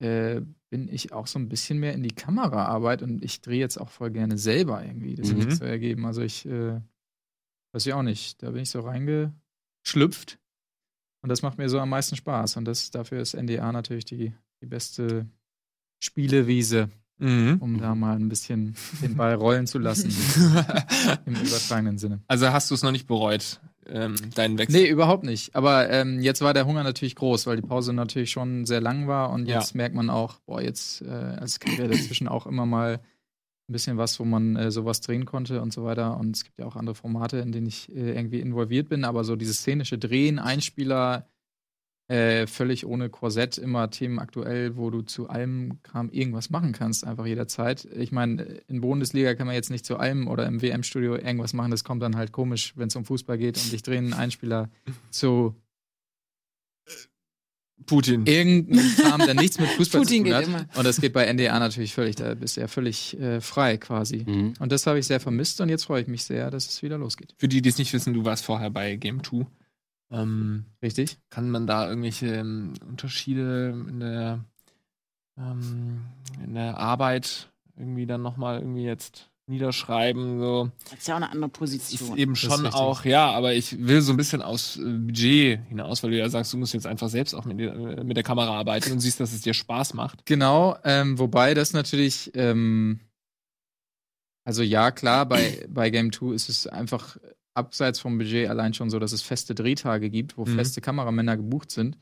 [0.00, 3.76] äh, bin ich auch so ein bisschen mehr in die Kameraarbeit und ich drehe jetzt
[3.78, 5.14] auch voll gerne selber irgendwie.
[5.14, 5.42] Das hat Mhm.
[5.50, 6.06] sich so ergeben.
[6.06, 6.80] Also ich äh,
[7.72, 8.42] weiß ich auch nicht.
[8.42, 10.38] Da bin ich so reingeschlüpft.
[11.24, 12.58] Und das macht mir so am meisten Spaß.
[12.58, 15.26] Und das, dafür ist NDA natürlich die, die beste
[15.98, 17.56] Spielewiese, mhm.
[17.60, 20.10] um da mal ein bisschen den Ball rollen zu lassen.
[21.24, 22.20] Im übertragenen Sinne.
[22.28, 24.82] Also hast du es noch nicht bereut, ähm, deinen Wechsel?
[24.82, 25.56] Nee, überhaupt nicht.
[25.56, 29.08] Aber ähm, jetzt war der Hunger natürlich groß, weil die Pause natürlich schon sehr lang
[29.08, 29.30] war.
[29.30, 29.60] Und Ja.
[29.60, 33.00] jetzt merkt man auch, boah, jetzt, äh, als ja dazwischen auch immer mal
[33.68, 36.18] ein bisschen was, wo man äh, sowas drehen konnte und so weiter.
[36.18, 39.04] Und es gibt ja auch andere Formate, in denen ich äh, irgendwie involviert bin.
[39.04, 41.26] Aber so dieses szenische Drehen, Einspieler,
[42.08, 47.06] äh, völlig ohne Korsett, immer Themen aktuell, wo du zu allem Kram irgendwas machen kannst,
[47.06, 47.86] einfach jederzeit.
[47.96, 51.70] Ich meine, in Bundesliga kann man jetzt nicht zu allem oder im WM-Studio irgendwas machen,
[51.70, 54.68] das kommt dann halt komisch, wenn es um Fußball geht und ich drehe einen Einspieler
[55.08, 55.54] zu
[57.86, 58.26] Putin.
[58.26, 60.76] irgendeinem Kram, der nichts mit Fußball Putin zu tun geht hat.
[60.76, 64.24] Und das geht bei NDA natürlich völlig, da bist du ja völlig äh, frei quasi.
[64.26, 64.54] Mhm.
[64.58, 66.98] Und das habe ich sehr vermisst und jetzt freue ich mich sehr, dass es wieder
[66.98, 67.34] losgeht.
[67.36, 69.46] Für die, die es nicht wissen, du warst vorher bei Game 2.
[70.10, 71.18] Ähm, Richtig?
[71.30, 74.44] kann man da irgendwelche ähm, Unterschiede in der,
[75.36, 76.04] ähm,
[76.42, 80.38] in der Arbeit irgendwie dann nochmal irgendwie jetzt niederschreiben?
[80.40, 80.70] So.
[80.90, 82.16] Das ist ja auch eine andere ist Position.
[82.16, 82.74] eben ist schon richtig.
[82.74, 86.28] auch, ja, aber ich will so ein bisschen aus äh, Budget hinaus, weil du ja
[86.28, 89.20] sagst, du musst jetzt einfach selbst auch mit, äh, mit der Kamera arbeiten und siehst,
[89.20, 90.24] dass es dir Spaß macht.
[90.26, 93.00] Genau, ähm, wobei das natürlich, ähm,
[94.46, 97.16] also ja, klar, bei, bei Game 2 ist es einfach
[97.54, 100.56] abseits vom Budget allein schon so, dass es feste Drehtage gibt, wo Mhm.
[100.56, 101.96] feste Kameramänner gebucht sind.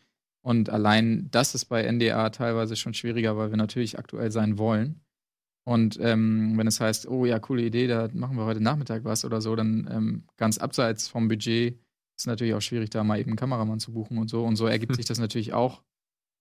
[0.44, 5.02] Und allein das ist bei NDA teilweise schon schwieriger, weil wir natürlich aktuell sein wollen.
[5.64, 9.25] Und ähm, wenn es heißt, oh ja, coole Idee, da machen wir heute Nachmittag was
[9.25, 11.79] oder so, dann ähm, ganz abseits vom Budget
[12.16, 14.44] ist natürlich auch schwierig, da mal eben einen Kameramann zu buchen und so.
[14.44, 15.83] Und so ergibt sich das natürlich auch,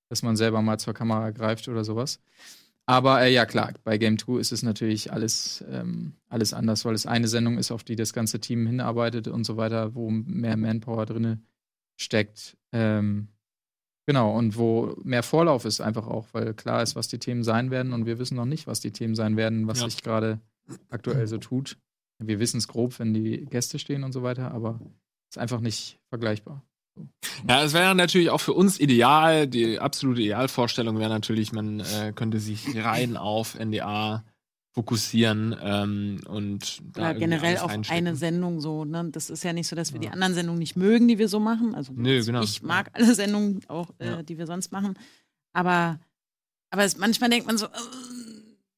[0.10, 2.19] dass man selber mal zur Kamera greift oder sowas.
[2.86, 6.95] Aber äh, ja, klar, bei Game 2 ist es natürlich alles, ähm, alles anders, weil
[6.95, 10.57] es eine Sendung ist, auf die das ganze Team hinarbeitet und so weiter, wo mehr
[10.57, 11.43] Manpower drin
[11.95, 12.57] steckt.
[12.71, 13.29] Ähm,
[14.12, 17.71] genau, und wo mehr Vorlauf ist einfach auch, weil klar ist, was die Themen sein
[17.71, 19.86] werden und wir wissen noch nicht, was die Themen sein werden, was Ja.
[19.86, 20.39] sich gerade
[20.89, 21.78] aktuell so tut.
[22.19, 24.80] Wir wissen es grob, wenn die Gäste stehen und so weiter, aber
[25.30, 26.62] es ist einfach nicht vergleichbar.
[27.47, 29.47] Ja, es wäre natürlich auch für uns ideal.
[29.47, 34.24] Die absolute Idealvorstellung wäre natürlich, man äh, könnte sich rein auf NDA
[34.73, 38.86] fokussieren ähm, und da Ja, generell auf eine Sendung so.
[38.86, 39.10] Ne?
[39.12, 40.13] Das ist ja nicht so, dass wir die Ja.
[40.13, 41.75] anderen Sendungen nicht mögen, die wir so machen.
[41.75, 42.41] Also Nö, genau.
[42.41, 44.23] ich mag alle Sendungen auch, äh, Ja.
[44.23, 44.97] die wir sonst machen.
[45.53, 45.99] Aber,
[46.69, 47.69] aber es, manchmal denkt man so, äh,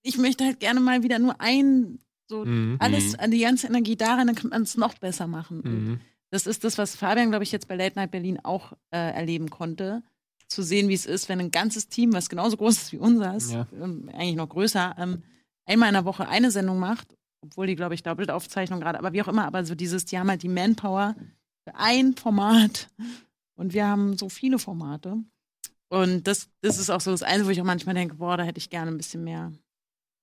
[0.02, 2.78] ich möchte halt gerne mal wieder nur ein, so Mhm.
[2.80, 3.32] alles, Mhm.
[3.32, 5.62] die ganze Energie darin, dann kann man es noch besser machen.
[5.64, 6.00] Mhm.
[6.32, 9.52] Das ist das, was Fabian, glaube ich, jetzt bei Late Night Berlin auch äh, erleben
[9.52, 10.02] konnte.
[10.48, 13.52] Zu sehen, wie es ist, wenn ein ganzes Team, was genauso groß ist wie unseres,
[13.52, 13.68] Ja.
[13.80, 15.22] ähm, eigentlich noch größer, ähm,
[15.66, 19.22] einmal in der Woche eine Sendung macht, obwohl die, glaube ich, Doppeltaufzeichnung gerade, aber wie
[19.22, 21.16] auch immer, aber so dieses, die haben halt die Manpower
[21.64, 22.90] für ein Format
[23.56, 25.18] und wir haben so viele Formate.
[25.90, 28.44] Und das, das ist auch so das Einzige, wo ich auch manchmal denke, boah, da
[28.44, 29.52] hätte ich gerne ein bisschen mehr,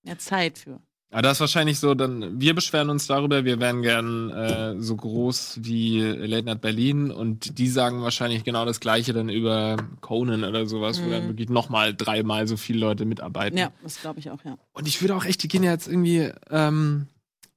[0.04, 0.80] mehr Zeit für.
[1.12, 4.94] Aber das ist wahrscheinlich so, dann, wir beschweren uns darüber, wir wären gern äh, so
[4.94, 10.44] groß wie Late Night Berlin und die sagen wahrscheinlich genau das gleiche dann über Conan
[10.44, 11.10] oder sowas, wo Mhm.
[11.10, 13.58] dann wirklich nochmal dreimal so viele Leute mitarbeiten.
[13.58, 14.56] Ja, das glaube ich auch, ja.
[14.72, 17.08] Und ich würde auch echt, die gehen ja jetzt irgendwie ähm,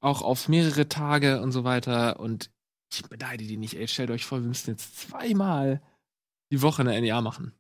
[0.02, 2.50] auch auf mehrere Tage und so weiter und
[2.92, 5.80] ich beneide die nicht, ey, stellt euch vor, wir müssen jetzt zweimal
[6.52, 7.54] die Woche eine NEA machen.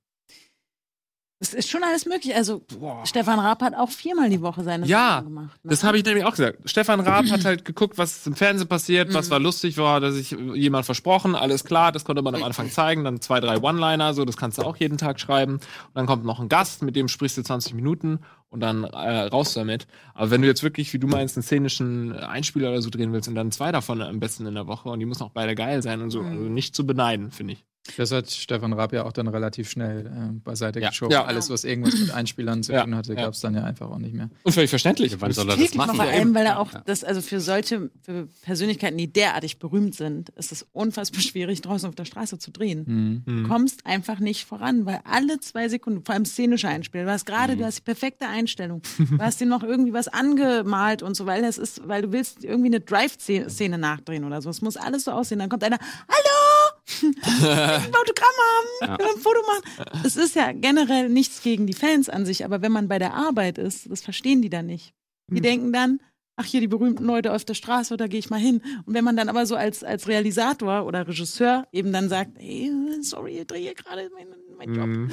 [1.43, 2.33] Es ist schon alles möglich.
[2.33, 3.05] Also Boah.
[3.05, 5.59] Stefan Raab hat auch viermal die Woche seine ja, Sachen gemacht.
[5.61, 5.69] Ne?
[5.71, 6.59] das habe ich nämlich auch gesagt.
[6.63, 9.31] Stefan Raab hat halt geguckt, was im Fernsehen passiert, was mhm.
[9.31, 13.03] war lustig war, dass sich jemand versprochen, alles klar, das konnte man am Anfang zeigen,
[13.03, 15.55] dann zwei, drei One-Liner, so, das kannst du auch jeden Tag schreiben.
[15.55, 15.61] Und
[15.95, 19.53] dann kommt noch ein Gast, mit dem sprichst du 20 Minuten und dann äh, raus
[19.53, 19.85] damit.
[20.13, 23.27] Aber wenn du jetzt wirklich, wie du meinst, einen szenischen Einspieler oder so drehen willst
[23.27, 25.81] und dann zwei davon am besten in der Woche und die müssen auch beide geil
[25.81, 26.31] sein und so, mhm.
[26.31, 27.65] also nicht zu beneiden, finde ich.
[27.97, 30.89] Das hat Stefan Raab ja auch dann relativ schnell äh, beiseite ja.
[30.89, 31.11] geschoben.
[31.11, 31.25] Ja.
[31.25, 34.13] Alles, was irgendwas mit Einspielern zu tun hatte, gab es dann ja einfach auch nicht
[34.13, 34.29] mehr.
[34.43, 35.19] Und völlig verständlich.
[35.19, 35.95] Wann soll er das machen?
[35.97, 40.29] Vor allem, weil er auch das, also für solche für Persönlichkeiten, die derartig berühmt sind,
[40.29, 42.85] ist es unfassbar schwierig, draußen auf der Straße zu drehen.
[42.85, 43.23] Mhm.
[43.25, 43.47] Du mhm.
[43.49, 47.55] kommst einfach nicht voran, weil alle zwei Sekunden, vor allem szenische Einspiel, du hast gerade,
[47.55, 47.59] mhm.
[47.59, 51.41] du hast die perfekte Einstellung, du hast dir noch irgendwie was angemalt und so, weil
[51.41, 54.49] das ist, weil du willst irgendwie eine Drive-Szene nachdrehen oder so.
[54.49, 55.39] Es muss alles so aussehen.
[55.39, 56.52] Dann kommt einer, hallo!
[57.01, 58.97] Ein Autogramm haben, ja.
[58.97, 60.03] ein Foto machen.
[60.05, 63.13] Es ist ja generell nichts gegen die Fans an sich, aber wenn man bei der
[63.13, 64.93] Arbeit ist, das verstehen die dann nicht.
[65.29, 65.43] Die hm.
[65.43, 65.99] denken dann,
[66.35, 68.61] ach hier die berühmten Leute auf der Straße, da gehe ich mal hin.
[68.85, 72.71] Und wenn man dann aber so als, als Realisator oder Regisseur eben dann sagt, hey,
[73.01, 74.87] sorry, ich drehe gerade meinen mein Job.
[74.87, 75.11] Mhm.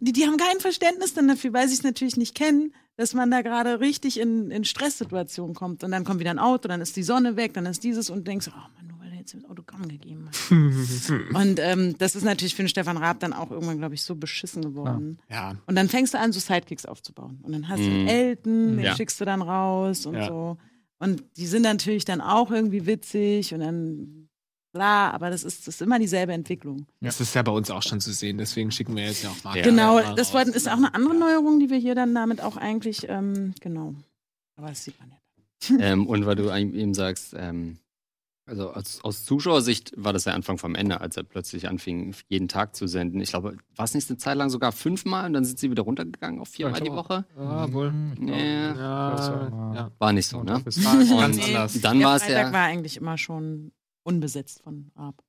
[0.00, 3.30] Die, die haben kein Verständnis dann dafür, weil sie es natürlich nicht kennen, dass man
[3.30, 5.84] da gerade richtig in, in Stresssituationen kommt.
[5.84, 8.26] Und dann kommt wieder ein Auto, dann ist die Sonne weg, dann ist dieses und
[8.26, 8.99] denkst, oh Mann,
[9.32, 10.50] jetzt das Autogramm gegeben hat.
[11.34, 14.14] und ähm, das ist natürlich für den Stefan Raab dann auch irgendwann, glaube ich, so
[14.14, 15.18] beschissen geworden.
[15.28, 15.56] Ja.
[15.66, 17.40] Und dann fängst du an, so Sidekicks aufzubauen.
[17.42, 18.08] Und dann hast du mhm.
[18.08, 18.96] Elton, den ja.
[18.96, 20.26] schickst du dann raus und ja.
[20.26, 20.56] so.
[20.98, 24.28] Und die sind natürlich dann auch irgendwie witzig und dann
[24.72, 26.86] bla, aber das ist, das ist immer dieselbe Entwicklung.
[27.00, 29.44] Das ist ja bei uns auch schon zu sehen, deswegen schicken wir jetzt ja auch
[29.44, 29.60] mal.
[29.62, 33.08] Genau, das wollten, ist auch eine andere Neuerung, die wir hier dann damit auch eigentlich,
[33.08, 33.94] ähm, genau.
[34.56, 35.78] Aber das sieht man ja.
[35.78, 37.78] ähm, und weil du eben sagst, ähm,
[38.46, 42.48] also aus, aus Zuschauersicht war das der Anfang vom Ende, als er plötzlich anfing, jeden
[42.48, 43.20] Tag zu senden.
[43.20, 45.84] Ich glaube, war es nicht eine Zeit lang sogar fünfmal und dann sind sie wieder
[45.84, 47.24] runtergegangen auf viermal ja, die Woche?
[47.36, 47.92] Ja, wohl.
[48.20, 48.74] Ja,
[49.74, 50.60] ja, War nicht so, ne?
[50.64, 51.80] Das war ganz anders.
[51.80, 52.52] Dann war es ja.
[52.52, 53.72] war eigentlich immer schon
[54.02, 55.22] unbesetzt von Raab.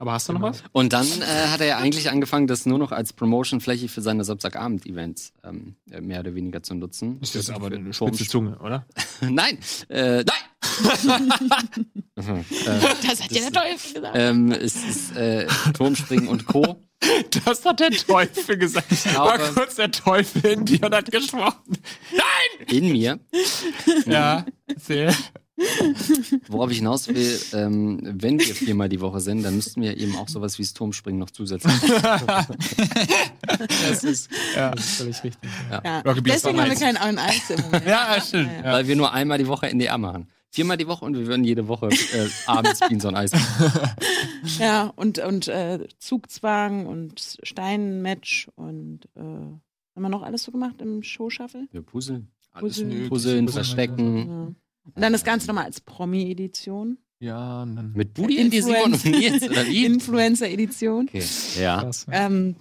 [0.00, 0.52] Aber hast du noch genau.
[0.52, 0.64] was?
[0.72, 4.24] Und dann äh, hat er ja eigentlich angefangen, das nur noch als Promotion-Fläche für seine
[4.24, 7.20] Samstagabend-Events ähm, äh, mehr oder weniger zu nutzen.
[7.20, 8.86] Ist das, das aber eine spitze Zunge, oder?
[9.20, 9.58] nein,
[9.90, 10.49] äh, nein!
[12.14, 14.14] Das hat ja der Teufel gesagt.
[14.14, 16.76] Ähm, es ist äh, Turmspringen und Co.
[17.44, 18.90] Das hat der Teufel gesagt.
[19.16, 21.78] War kurz der Teufel in dir und hat gesprochen.
[22.12, 22.66] Nein!
[22.68, 23.18] In mir.
[24.06, 24.44] Ja,
[24.76, 25.14] sehr.
[26.48, 30.16] Worauf ich hinaus will, ähm, wenn wir viermal die Woche sind, dann müssten wir eben
[30.16, 31.74] auch sowas wie das Turmspringen noch zusätzlich.
[33.88, 34.70] das, ist, ja.
[34.70, 35.50] das ist völlig richtig.
[35.70, 35.82] Ja.
[35.84, 36.02] Ja.
[36.14, 37.86] Deswegen haben wir keinen Eis im Moment.
[37.86, 38.50] Ja, stimmt.
[38.64, 38.72] Ja.
[38.72, 40.28] Weil wir nur einmal die Woche NDA machen.
[40.52, 43.30] Viermal die Woche und wir würden jede Woche äh, abends Beans on Eis.
[44.58, 49.60] Ja, und, und äh, Zugzwang und Steinmatch und äh, haben
[49.94, 51.68] wir noch alles so gemacht im Showshuffle?
[51.72, 52.26] Ja, Puzzle.
[52.58, 54.56] Puzzeln, Puzzeln Verstecken.
[54.84, 56.98] Und dann das Ganze nochmal als Promi-Edition.
[57.20, 59.42] Ja, und dann mit Budi in die Simon und Nils?
[59.42, 61.08] Influencer-Edition.
[61.08, 61.22] Okay.
[61.60, 61.90] Ja.
[62.10, 62.56] Ähm,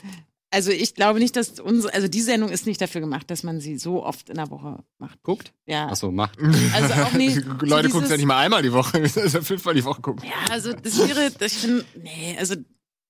[0.51, 3.59] also ich glaube nicht, dass unsere, also die Sendung ist nicht dafür gemacht, dass man
[3.59, 5.21] sie so oft in der Woche macht.
[5.23, 5.53] Guckt?
[5.65, 5.87] Ja.
[5.87, 6.39] Achso, macht.
[6.73, 7.45] Also auch nicht.
[7.61, 10.25] Leute so gucken es ja nicht mal einmal die Woche, also fünfmal die Woche gucken.
[10.25, 12.55] Ja, also das wäre, das ich finde, nee, also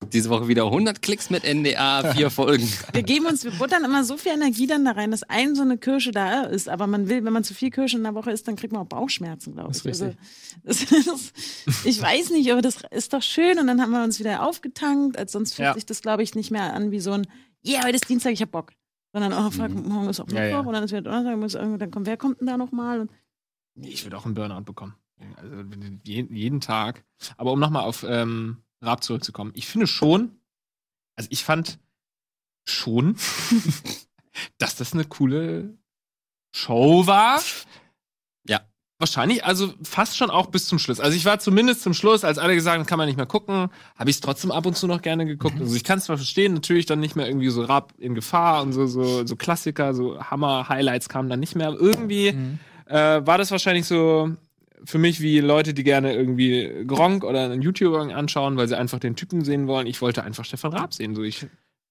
[0.08, 2.68] diese Woche wieder 100 Klicks mit NDA, vier Folgen.
[2.94, 5.62] Wir geben uns, wir buttern immer so viel Energie dann da rein, dass ein so
[5.62, 6.70] eine Kirsche da ist.
[6.70, 8.84] Aber man will, wenn man zu viel Kirsche in der Woche isst, dann kriegt man
[8.84, 9.84] auch Bauchschmerzen, glaube ich.
[9.84, 10.16] Das ist also,
[10.64, 10.86] das,
[11.66, 13.60] das, ich weiß nicht, aber das ist doch schön.
[13.60, 15.18] Und dann haben wir uns wieder aufgetankt.
[15.18, 15.74] Als sonst fühlt ja.
[15.74, 17.28] sich das, glaube ich, nicht mehr an wie so ein,
[17.66, 18.72] yeah, heute ist Dienstag, ich hab Bock.
[19.12, 19.90] Sondern, oh, fuck, mhm.
[19.90, 20.60] morgen ist auch Mittwoch ja, ja.
[20.60, 23.08] und dann ist wieder Donnerstag, dann kommt, wer kommt denn da nochmal?
[23.76, 24.96] Ich würde auch einen Burnout bekommen.
[25.36, 25.56] Also
[26.04, 27.04] jeden, jeden Tag.
[27.38, 29.52] Aber um nochmal auf ähm, Raab zurückzukommen.
[29.56, 30.40] Ich finde schon,
[31.16, 31.80] also ich fand
[32.66, 33.16] schon,
[34.58, 35.78] dass das eine coole
[36.56, 37.42] Show war.
[38.48, 38.62] Ja.
[38.98, 41.00] Wahrscheinlich, also fast schon auch bis zum Schluss.
[41.00, 43.70] Also ich war zumindest zum Schluss, als alle gesagt haben, kann man nicht mehr gucken,
[43.96, 45.56] habe ich es trotzdem ab und zu noch gerne geguckt.
[45.56, 45.62] Mhm.
[45.62, 48.62] Also ich kann es zwar verstehen, natürlich dann nicht mehr irgendwie so Rap in Gefahr
[48.62, 51.68] und so, so, so Klassiker, so Hammer-Highlights kamen dann nicht mehr.
[51.68, 52.60] Aber irgendwie mhm.
[52.86, 54.36] äh, war das wahrscheinlich so
[54.84, 59.00] für mich wie Leute, die gerne irgendwie Gronk oder einen YouTuber anschauen, weil sie einfach
[59.00, 59.88] den Typen sehen wollen.
[59.88, 61.16] Ich wollte einfach Stefan Raab sehen.
[61.16, 61.48] So, ich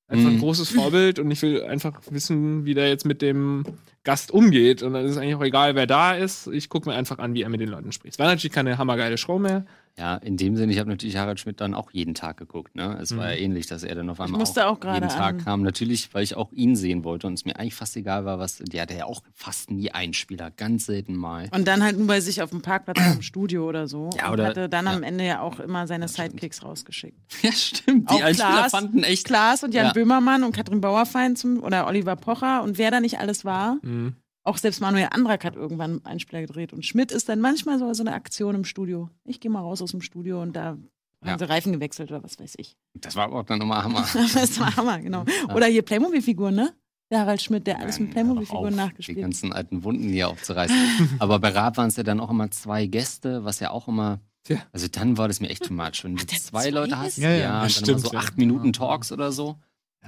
[0.08, 0.40] einfach ein mhm.
[0.40, 3.64] großes Vorbild und ich will einfach wissen, wie der jetzt mit dem
[4.04, 4.82] Gast umgeht.
[4.82, 6.46] Und dann ist es eigentlich auch egal, wer da ist.
[6.46, 8.14] Ich gucke mir einfach an, wie er mit den Leuten spricht.
[8.14, 9.66] Es war natürlich keine hammergeile Show mehr,
[9.98, 12.76] Ja, in dem Sinne, ich habe natürlich Harald Schmidt dann auch jeden Tag geguckt.
[12.76, 12.96] Ne?
[13.02, 13.42] Es war ja Mhm.
[13.42, 15.62] ähnlich, dass er dann auf einmal musste auch jeden Tag an- kam.
[15.62, 18.58] Natürlich, weil ich auch ihn sehen wollte und es mir eigentlich fast egal war, was.
[18.58, 21.48] Der hatte ja auch fast nie Einspieler, ganz selten mal.
[21.52, 24.10] Und dann halt nur bei sich auf dem Parkplatz im Studio oder so.
[24.16, 24.92] Ja, und oder- hatte dann ja.
[24.92, 26.30] am Ende ja auch immer seine stimmt.
[26.30, 27.18] Sidekicks rausgeschickt.
[27.42, 28.08] Ja, stimmt.
[28.10, 29.24] Die Auch Klaas- fanden echt.
[29.26, 29.92] Klaas und Jan Ja.
[29.92, 33.78] Böhmermann und Katrin Bauerfein zum, oder Oliver Pocher und wer da nicht alles war.
[33.82, 34.14] Mhm.
[34.44, 36.72] Auch selbst Manuel Andrak hat irgendwann einen Einspieler gedreht.
[36.72, 39.10] Und Schmidt ist dann manchmal so, so eine Aktion im Studio.
[39.24, 40.78] Ich gehe mal raus aus dem Studio und da
[41.24, 41.32] Ja.
[41.32, 42.76] haben sie Reifen gewechselt oder was weiß ich.
[42.94, 44.06] Das war auch dann nochmal Hammer.
[44.34, 45.24] das war Hammer, genau.
[45.48, 45.54] Ja.
[45.54, 46.72] Oder hier Playmobil-Figuren, ne?
[47.10, 49.22] Der Harald Schmidt, der alles mit Playmobil-Figuren Die nachgespielt hat.
[49.22, 51.16] ganzen alten Wunden hier aufzureißen.
[51.18, 54.20] Aber bei Raab waren es ja dann auch immer zwei Gäste, was ja auch immer.
[54.44, 54.58] Tja.
[54.72, 56.04] Also dann war das mir echt too much.
[56.04, 57.16] Wenn du zwei zwei Leute hast?
[57.18, 58.18] Ja, ja, ja, dann stimmt, immer so ja.
[58.20, 59.56] acht Minuten Talks oder so.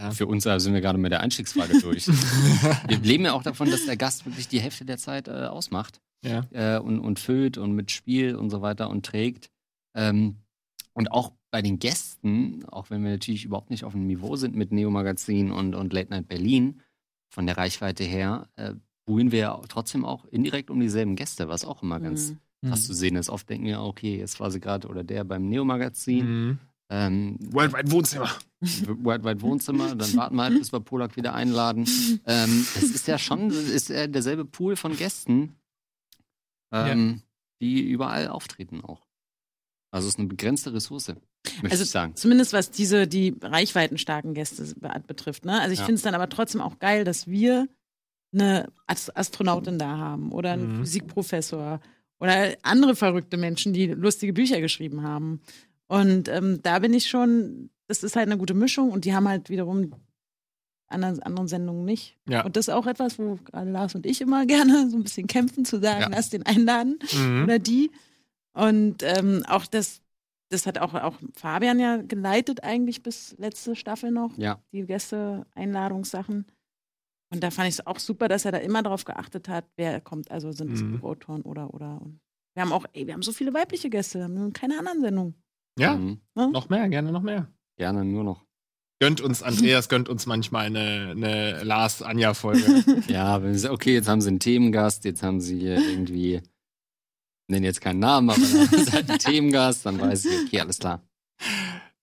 [0.01, 0.11] Ja.
[0.13, 2.09] Für uns also sind wir gerade mit der Einstiegsfrage durch.
[2.89, 6.01] wir leben ja auch davon, dass der Gast wirklich die Hälfte der Zeit äh, ausmacht
[6.25, 6.47] Ja.
[6.53, 9.51] äh, und, und füllt und mit Spiel und so weiter und trägt.
[9.95, 10.37] Ähm,
[10.95, 14.55] und auch bei den Gästen, auch wenn wir natürlich überhaupt nicht auf dem Niveau sind
[14.57, 16.81] mit Neo Magazin und, und Late Night Berlin,
[17.33, 18.75] von der Reichweite her, äh,
[19.07, 22.69] buhlen wir ja trotzdem auch indirekt um dieselben Gäste, was auch immer ganz Mhm.
[22.69, 23.31] krass zu sehen ist.
[23.31, 26.27] Oft denken wir, okay, jetzt war sie gerade oder der beim Neo Magazin.
[26.27, 26.59] Mhm.
[26.93, 28.31] Ähm, Worldwide Wohnzimmer.
[28.61, 31.85] Worldwide Wohnzimmer, dann warten wir halt, bis wir Polak wieder einladen.
[32.27, 35.55] Ähm, das ist ja schon ist ja derselbe Pool von Gästen,
[36.73, 37.23] ähm,
[37.63, 39.07] die überall auftreten auch.
[39.93, 42.15] Also es ist eine begrenzte Ressource, möchte Also ich sagen.
[42.17, 45.45] Zumindest was diese, die reichweitenstarken Gäste be- betrifft.
[45.45, 45.61] Ne?
[45.61, 45.85] Also ich Ja.
[45.85, 47.69] finde es dann aber trotzdem auch geil, dass wir
[48.33, 50.79] eine Ast Astronautin da haben oder einen Mhm.
[50.81, 51.81] Physikprofessor
[52.21, 55.41] oder andere verrückte Menschen, die lustige Bücher geschrieben haben.
[55.91, 59.27] Und ähm, da bin ich schon, das ist halt eine gute Mischung und die haben
[59.29, 59.93] halt wiederum
[60.87, 62.17] anderen, anderen Sendungen nicht.
[62.29, 62.45] Ja.
[62.45, 65.27] Und das ist auch etwas, wo gerade Lars und ich immer gerne so ein bisschen
[65.27, 66.09] kämpfen, zu sagen, Ja.
[66.11, 67.43] lass den einladen Mhm.
[67.45, 67.91] oder die.
[68.53, 70.01] Und ähm, auch das,
[70.49, 76.47] das hat auch, auch Fabian ja geleitet eigentlich bis letzte Staffel noch, Ja, die Gäste-Einladungssachen.
[77.33, 80.01] Und da fand ich es auch super, dass er da immer darauf geachtet hat, wer
[80.01, 80.31] kommt.
[80.31, 80.99] Also sind es Mhm.
[81.01, 82.01] Buchautoren oder, oder.
[82.01, 82.21] Und
[82.55, 85.35] wir haben auch, ey, wir haben so viele weibliche Gäste, wir haben keine anderen Sendungen.
[85.79, 86.21] Ja, mhm.
[86.35, 87.49] noch mehr, gerne noch mehr.
[87.77, 88.45] gerne nur noch.
[89.03, 93.03] Gönnt uns, Andreas gönnt uns manchmal eine, eine Lars-Anja-Folge.
[93.09, 96.43] Ja, wenn sie, okay, jetzt haben sie einen Themengast, jetzt haben sie hier irgendwie,
[97.49, 100.61] nennen jetzt keinen Namen, aber dann haben sie halt einen Themengast, dann weiß ich, okay,
[100.61, 101.03] alles klar.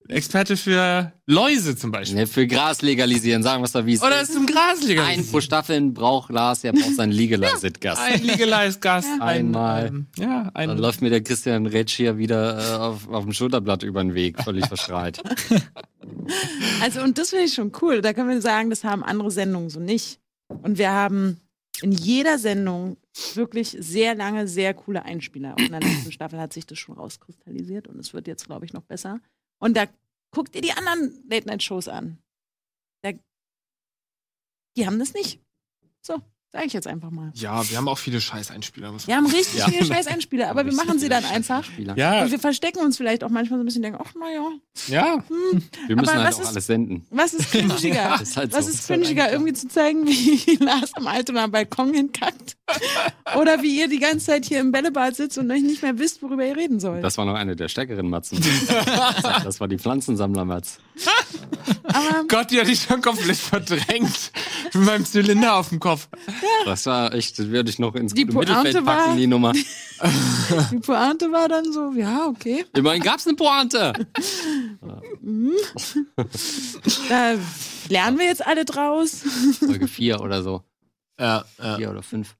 [0.10, 2.18] Experte für Läuse zum Beispiel.
[2.18, 4.34] Ne, für Gras legalisieren, sagen wir es doch, wie es Oder ist.
[4.34, 5.04] zum Grasliga.
[5.06, 8.02] Ein pro Staffeln braucht Lars, der braucht seinen Legalized-Gast.
[8.02, 9.10] Ein Legalized-Gast.
[9.14, 9.88] Ein, Einmal.
[9.88, 10.70] ähm, ja, ein.
[10.70, 14.14] Dann läuft mir der Christian Retsch hier wieder äh, auf, auf dem Schulterblatt über den
[14.14, 15.22] Weg, völlig verschreit.
[16.82, 18.02] Also, und das finde ich schon cool.
[18.02, 20.20] Da können wir sagen, das haben andere Sendungen so nicht.
[20.48, 21.42] Und wir haben
[21.82, 22.98] in jeder Sendung
[23.34, 25.54] wirklich sehr lange, sehr coole Einspieler.
[25.58, 28.66] Und in der letzten Staffel hat sich das schon rauskristallisiert und es wird jetzt, glaube
[28.66, 29.20] ich, noch besser.
[29.60, 29.88] Und da
[30.32, 32.22] guckt ihr die anderen Late-Night-Shows an.
[33.02, 33.12] Da,
[34.76, 35.42] die haben das nicht.
[36.02, 36.22] So,
[36.52, 37.32] sage ich jetzt einfach mal.
[37.36, 38.94] ja, wir haben auch viele Scheiß-Einspieler.
[39.06, 39.66] Wir haben richtig Ja.
[39.68, 41.66] viele scheiß Einspieler, aber wir machen sie dann einfach.
[41.96, 44.50] Ja, Und wir verstecken uns vielleicht auch manchmal so ein bisschen denken, ach naja,
[44.88, 45.24] ja.
[45.88, 47.06] Wir müssen Aber halt was auch ist- alles senden.
[47.10, 48.10] was ist cringiger?
[48.18, 48.72] Das ist halt Was so.
[48.72, 52.56] ist cringiger, irgendwie zu zeigen, wie Lars am Altonaer Balkon hinkackt?
[53.38, 56.22] Oder wie ihr die ganze Zeit hier im Bällebad sitzt und euch nicht mehr wisst,
[56.22, 57.04] worüber ihr reden sollt?
[57.04, 58.40] Das war noch eine der stärkeren Matzen.
[59.44, 60.80] das war die Pflanzensammler-Matz.
[61.84, 64.32] Aber Gott, die hatte ich schon komplett verdrängt.
[64.74, 66.08] Mit meinem Zylinder auf dem Kopf.
[66.66, 69.28] Das war echt, das würde ich noch ins Die gute Mittelfeld Pointe war- packen, die
[69.28, 69.54] Nummer.
[70.72, 72.66] die Pointe war dann so, ja, okay.
[72.76, 73.94] Immerhin gab's eine Pointe.
[77.10, 77.36] Da
[77.90, 79.24] lernen wir jetzt alle draus.
[79.60, 80.64] Folge 4 oder so.
[81.20, 81.78] Ja, ja.
[81.78, 82.36] 4 oder 5.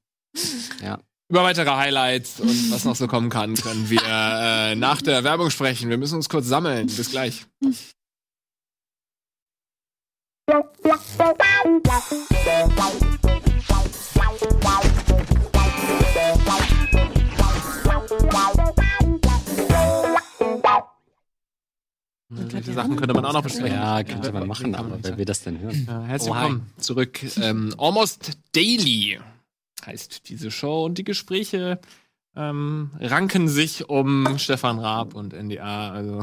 [0.82, 0.98] Ja.
[1.30, 5.50] Über weitere Highlights und was noch so kommen kann, können wir äh, nach der Werbung
[5.50, 5.90] sprechen.
[5.90, 6.86] Wir müssen uns kurz sammeln.
[6.86, 7.44] Bis gleich.
[22.30, 23.76] Solche Sachen könnte man auch noch besprechen.
[23.78, 25.86] Ja, könnte man machen, aber wer will das denn hören?
[25.88, 27.20] Ja, herzlich Oh, willkommen zurück.
[27.40, 29.18] Ähm, Almost Daily
[29.86, 31.80] heißt diese Show und die Gespräche
[32.36, 35.90] ähm, ranken sich um Stefan Raab und NDA.
[35.90, 36.22] Also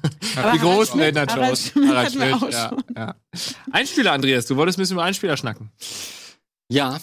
[0.52, 1.68] die großen Schmidt- Late Harald Night Shows.
[1.70, 3.14] Schmidt Harald hatten wir Schmidt, auch ja, ja.
[3.72, 5.70] Einspieler, Andreas, du wolltest ein bisschen über Einspieler schnacken.
[6.68, 6.98] Ja,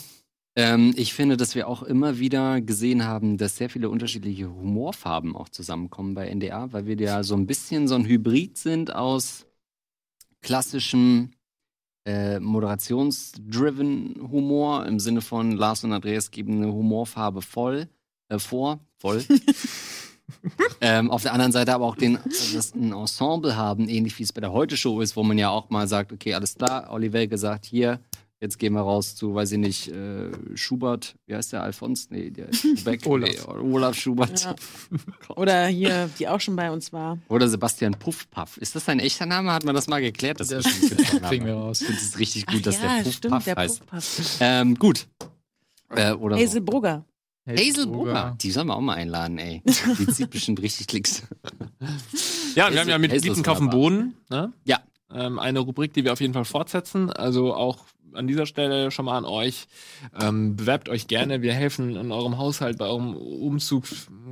[0.56, 5.36] ähm, ich finde, dass wir auch immer wieder gesehen haben, dass sehr viele unterschiedliche Humorfarben
[5.36, 9.46] auch zusammenkommen bei NDA, weil wir ja so ein bisschen so ein Hybrid sind aus
[10.42, 11.32] klassischem
[12.06, 17.88] äh, moderations-driven Humor im Sinne von Lars und Andreas geben eine Humorfarbe voll
[18.30, 19.24] äh, vor, voll.
[20.82, 22.20] ähm, auf der anderen Seite aber auch den,
[22.54, 25.70] das ein Ensemble haben, ähnlich wie es bei der Heute-Show ist, wo man ja auch
[25.70, 28.00] mal sagt, okay, alles klar, Oliver gesagt, hier,
[28.44, 32.10] Jetzt gehen wir raus zu, weiß ich nicht, äh, Schubert, wie heißt der, Alfons?
[32.10, 32.50] Nee, der
[32.84, 33.30] Beck, Olaf.
[33.30, 34.44] Nee, Olaf Schubert.
[34.44, 34.56] Ja.
[35.38, 37.20] Oder hier, die auch schon bei uns war.
[37.30, 38.58] Oder Sebastian Puffpaff.
[38.58, 39.54] Ist das sein echter Name?
[39.54, 40.42] Hat man das mal geklärt?
[40.42, 41.80] Das Das ein kriegen wir raus.
[41.80, 43.80] Ich finde es richtig gut, dass Ach der ja, Puffpaff stimmt, der heißt.
[43.80, 44.38] Puffpaff.
[44.42, 45.08] Ähm, gut.
[45.96, 46.62] Äh, oder Hazel so.
[46.64, 47.06] Brugger.
[47.48, 48.36] Hazel Brugger.
[48.42, 49.62] Die sollen wir auch mal einladen, ey.
[49.66, 51.24] Die zieht bestimmt richtig Klicks.
[52.56, 53.70] Ja, wir haben ja mit Hazel kaufen.
[53.70, 54.52] Bohnen, ne?
[54.66, 54.82] Ja.
[55.14, 57.10] Ähm, eine Rubrik, die wir auf jeden Fall fortsetzen.
[57.10, 57.86] Also auch
[58.16, 59.68] an dieser Stelle schon mal an euch.
[60.20, 61.42] Ähm, bewerbt euch gerne.
[61.42, 63.86] Wir helfen in eurem Haushalt bei eurem Umzug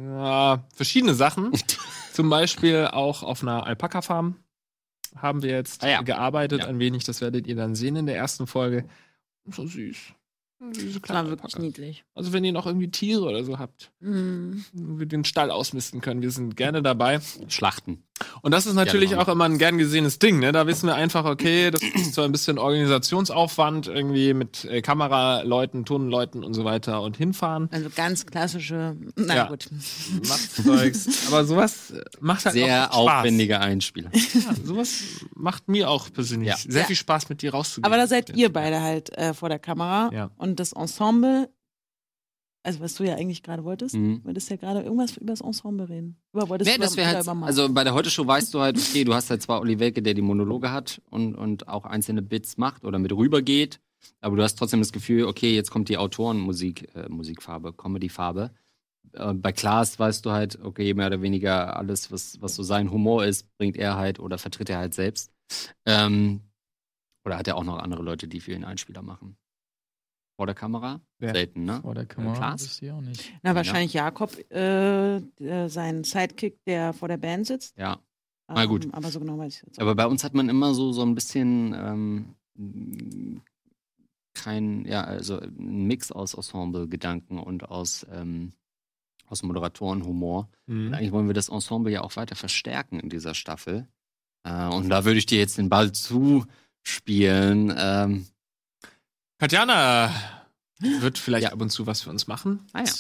[0.06, 1.52] ja, verschiedene Sachen.
[2.14, 4.36] Zum Beispiel auch auf einer Alpaka-Farm
[5.16, 6.02] haben wir jetzt Ah ja.
[6.02, 6.62] gearbeitet.
[6.62, 6.68] Ja.
[6.68, 8.86] Ein wenig, das werdet ihr dann sehen in der ersten Folge.
[9.46, 9.98] So süß.
[10.74, 11.62] Süße Das kleine war wirklich Alpaka.
[11.64, 12.04] niedlich.
[12.14, 16.22] Also wenn ihr noch irgendwie Tiere oder so habt, wo wir den Stall ausmisten können,
[16.22, 17.20] wir sind gerne dabei.
[17.48, 18.04] Schlachten.
[18.42, 19.24] Und das ist natürlich Gerne.
[19.24, 20.52] auch immer ein gern gesehenes Ding, ne?
[20.52, 25.86] Da wissen wir einfach, okay, das ist zwar ein bisschen Organisationsaufwand, irgendwie mit äh, Kameraleuten,
[25.86, 27.70] Tonleuten und so weiter und hinfahren.
[27.72, 29.48] Also ganz klassische, na Ja.
[29.48, 29.70] gut.
[30.28, 31.28] Machtzeugs.
[31.28, 33.20] Aber sowas äh, macht halt Sehr auch Spaß.
[33.20, 34.12] aufwendiger Einspieler.
[34.14, 34.92] Ja, sowas
[35.36, 36.58] macht mir auch persönlich Ja.
[36.58, 36.88] sehr Ja.
[36.88, 37.86] viel Spaß, mit dir rauszugehen.
[37.86, 40.30] Aber da seid ihr beide halt äh, vor der Kamera Ja.
[40.38, 41.50] und das Ensemble,
[42.64, 44.20] also was du ja eigentlich gerade wolltest, Mhm.
[44.20, 46.18] du wolltest ja gerade irgendwas über das Ensemble reden.
[46.34, 48.78] Über, wolltest Wer, du das über- halt, über also bei der Heute-Show weißt du halt,
[48.78, 52.22] okay, du hast halt zwar Olli Welke, der die Monologe hat und, und auch einzelne
[52.22, 53.80] Bits macht oder mit rübergeht,
[54.20, 58.52] aber du hast trotzdem das Gefühl, okay, jetzt kommt die Autorenmusik, äh, Musikfarbe, Comedyfarbe.
[59.14, 62.92] Äh, bei Klaas weißt du halt, okay, mehr oder weniger alles, was, was so sein
[62.92, 65.32] Humor ist, bringt er halt oder vertritt er halt selbst.
[65.86, 66.42] Ähm,
[67.26, 69.36] oder hat er auch noch andere Leute, die für ihn Einspieler machen?
[70.42, 71.00] Vor der Kamera?
[71.20, 71.36] Wer?
[71.36, 71.82] Selten, ne?
[71.84, 72.64] Vor der Kamera Klaas?
[72.64, 73.32] ist sie auch nicht.
[73.44, 77.78] Na, wahrscheinlich Jakob, äh, der- sein Sidekick, der vor der Band sitzt.
[77.78, 78.00] Ja.
[78.48, 78.86] Na gut.
[78.86, 79.84] Ähm, aber so genau weiß ich jetzt auch.
[79.84, 83.42] Aber bei uns hat man immer so, so ein bisschen ähm,
[84.34, 88.54] kein, ja, also ein Mix aus Ensemble-Gedanken und aus, ähm,
[89.28, 90.50] aus Moderatorenhumor.
[90.68, 90.94] Und Mhm.
[90.96, 93.88] eigentlich wollen wir das Ensemble ja auch weiter verstärken in dieser Staffel.
[94.44, 97.72] Äh, und da würde ich dir jetzt den Ball zuspielen.
[97.78, 98.26] Ähm,
[99.42, 100.12] Katjana
[100.80, 101.52] wird vielleicht Ja.
[101.52, 102.68] ab und zu was für uns machen.
[102.74, 102.94] Ah ja.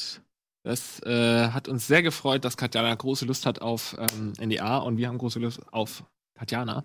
[0.63, 4.97] Das äh, hat uns sehr gefreut, dass Katjana große Lust hat auf ähm, NDA und
[4.97, 6.83] wir haben große Lust auf Katjana.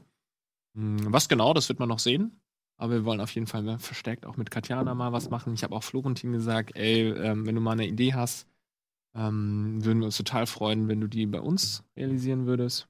[0.76, 2.38] Hm, was genau, das wird man noch sehen.
[2.78, 5.54] Aber wir wollen auf jeden Fall mehr verstärkt auch mit Katjana mal was machen.
[5.54, 8.46] Ich habe auch Florentin gesagt, ey, ähm, wenn du mal eine Idee hast,
[9.14, 12.88] ähm, würden wir uns total freuen, wenn du die bei uns realisieren würdest.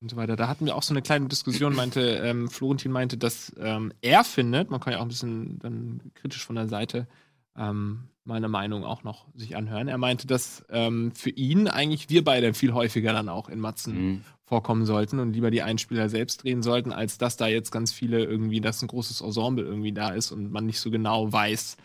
[0.00, 0.36] Und so weiter.
[0.36, 4.22] Da hatten wir auch so eine kleine Diskussion, meinte, ähm, Florentin meinte, dass ähm, er
[4.22, 7.08] findet, man kann ja auch ein bisschen dann kritisch von der Seite
[7.56, 9.88] ähm, meine Meinung auch noch sich anhören.
[9.88, 14.16] Er meinte, dass ähm, für ihn eigentlich wir beide viel häufiger dann auch in Matzen
[14.16, 14.20] mh.
[14.44, 18.22] vorkommen sollten und lieber die Einspieler selbst drehen sollten, als dass da jetzt ganz viele
[18.22, 21.78] irgendwie, dass ein großes Ensemble irgendwie da ist und man nicht so genau weiß,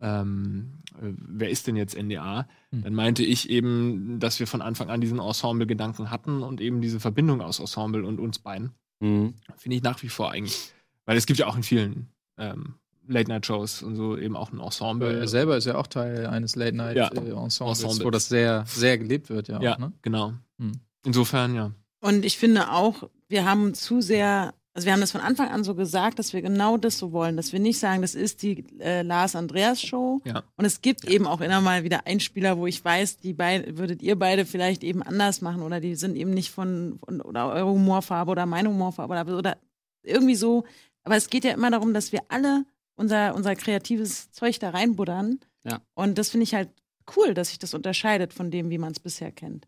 [0.00, 2.46] ähm, äh, wer ist denn jetzt NDA.
[2.70, 2.82] Hm.
[2.82, 7.00] Dann meinte ich eben, dass wir von Anfang an diesen Ensemble-Gedanken hatten und eben diese
[7.00, 8.72] Verbindung aus Ensemble und uns beiden.
[9.00, 9.32] Mh.
[9.56, 10.72] Finde ich nach wie vor eigentlich.
[11.04, 12.74] Weil es gibt ja auch in vielen ähm,
[13.08, 15.18] Late-Night-Shows und so eben auch ein Ensemble.
[15.20, 16.64] Er selber ist ja auch Teil eines Ja.
[16.64, 18.04] Late-Night-Ensembles, Ensembles.
[18.04, 19.60] wo das sehr, sehr gelebt wird, ja.
[19.60, 19.92] ja, Auch, ne?
[20.02, 20.32] genau.
[20.58, 20.72] Hm.
[21.04, 21.72] Insofern, ja.
[22.00, 25.64] Und ich finde auch, wir haben zu sehr, also wir haben das von Anfang an
[25.64, 28.62] so gesagt, dass wir genau das so wollen, dass wir nicht sagen, das ist die
[28.78, 30.20] äh, Lars-Andreas-Show.
[30.24, 30.42] Ja.
[30.56, 34.18] Und es gibt eben auch immer mal wieder Einspieler, wo ich weiß, die würdet ihr
[34.18, 38.30] beide vielleicht eben anders machen oder die sind eben nicht von, von oder eure Humorfarbe
[38.30, 39.56] oder meine Humorfarbe oder, oder
[40.02, 40.64] irgendwie so.
[41.04, 42.66] Aber es geht ja immer darum, dass wir alle
[42.96, 45.40] unser, unser kreatives Zeug da reinbuddern.
[45.64, 45.80] Ja.
[45.94, 46.68] Und das finde ich halt
[47.16, 49.66] cool, dass sich das unterscheidet von dem, wie man es bisher kennt.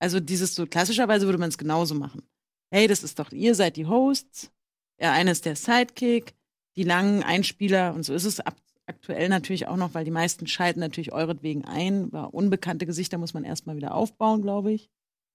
[0.00, 2.24] Also dieses so klassischerweise würde man es genauso machen.
[2.72, 4.50] Hey, das ist doch, ihr seid die Hosts,
[4.98, 6.32] der eine ist der Sidekick,
[6.74, 8.56] die langen Einspieler und so ist es ab,
[8.86, 12.10] aktuell natürlich auch noch, weil die meisten schalten natürlich euretwegen ein.
[12.12, 14.88] War unbekannte Gesichter muss man erstmal wieder aufbauen, glaube ich.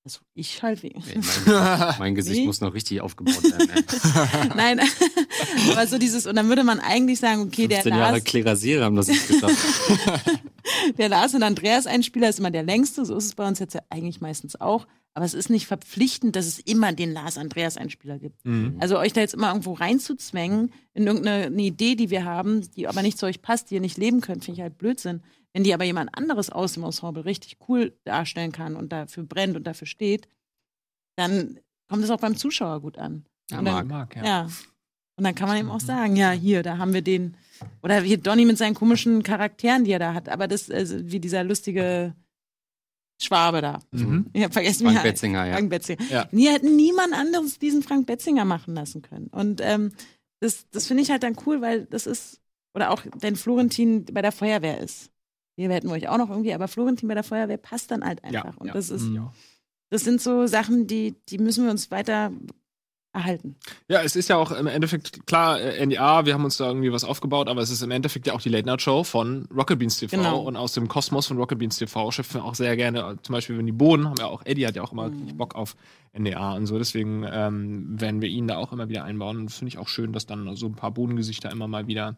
[0.03, 3.85] Also ich schalte mein, mein Gesicht muss noch richtig aufgebaut werden.
[4.55, 4.79] Nein,
[5.71, 8.83] aber so dieses, und dann würde man eigentlich sagen, okay, der 15 Jahre Lars, Klerasiere
[8.83, 9.57] haben das nicht geschafft.
[10.97, 13.75] der Lars und Andreas Einspieler ist immer der längste, so ist es bei uns jetzt
[13.75, 14.87] ja eigentlich meistens auch.
[15.17, 18.45] Aber es ist nicht verpflichtend, dass es immer den Lars Andreas Einspieler gibt.
[18.45, 18.77] Mhm.
[18.79, 22.87] Also euch da jetzt immer irgendwo reinzuzwängen in irgendeine eine Idee, die wir haben, die
[22.87, 25.23] aber nicht zu euch passt, die ihr nicht leben könnt, finde ich halt Blödsinn.
[25.53, 29.55] Wenn die aber jemand anderes aus dem Ensemble richtig cool darstellen kann und dafür brennt
[29.55, 30.27] und dafür steht,
[31.15, 31.57] dann
[31.89, 33.25] kommt es auch beim Zuschauer gut an.
[33.49, 33.87] Ja, Und dann-.
[33.87, 34.23] Mag, ja.
[34.23, 34.43] Ja.
[35.15, 37.37] Und dann kann man eben auch sagen, ja, hier, da haben wir den.
[37.81, 40.29] Oder hier Donny mit seinen komischen Charakteren, die er da hat.
[40.29, 42.13] Aber das, also wie dieser lustige
[43.19, 43.79] Schwabe da.
[43.91, 44.27] Mhm.
[44.33, 45.53] Ich habe vergessen, Frank wie er- Betzinger, ja.
[45.53, 46.03] Frank Betzinger.
[46.09, 46.25] Ja.
[46.31, 49.27] Die hätten niemand anderes diesen Frank Betzinger machen lassen können.
[49.27, 49.91] Und ähm,
[50.39, 52.41] das, das finde ich halt dann cool, weil das ist,
[52.75, 55.09] oder auch wenn Florentin bei der Feuerwehr ist.
[55.55, 58.57] Wir hätten euch auch noch irgendwie, aber Florentin bei der Feuerwehr passt dann halt einfach.
[58.57, 58.73] Und ja.
[58.73, 59.29] das ist, Mhm.
[59.89, 62.31] das sind so Sachen, die, die müssen wir uns weiter
[63.13, 63.55] erhalten.
[63.87, 66.91] Ja, es ist ja auch im Endeffekt, klar, äh, NDA, wir haben uns da irgendwie
[66.91, 69.79] was aufgebaut, aber es ist im Endeffekt ja auch die Late Night Show von Rocket
[69.79, 70.15] Beans TV.
[70.15, 70.39] Genau.
[70.39, 73.33] Und aus dem Kosmos von Rocket Beans TV schöpfen wir auch sehr gerne, äh, zum
[73.33, 75.37] Beispiel, wenn die Bohnen haben ja auch, Eddie hat ja auch immer Mhm.
[75.37, 75.75] Bock auf
[76.13, 79.37] NDA und so, deswegen ähm, werden wir ihn da auch immer wieder einbauen.
[79.37, 82.17] Und finde ich auch schön, dass dann so ein paar Bodengesichter immer mal wieder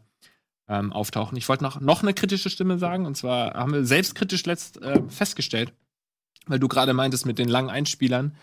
[0.68, 1.38] ähm, auftauchen.
[1.38, 5.02] Ich wollte noch, noch eine kritische Stimme sagen, und zwar haben wir selbstkritisch letzt äh,
[5.08, 5.74] festgestellt,
[6.46, 8.36] weil du gerade meintest mit den langen Einspielern.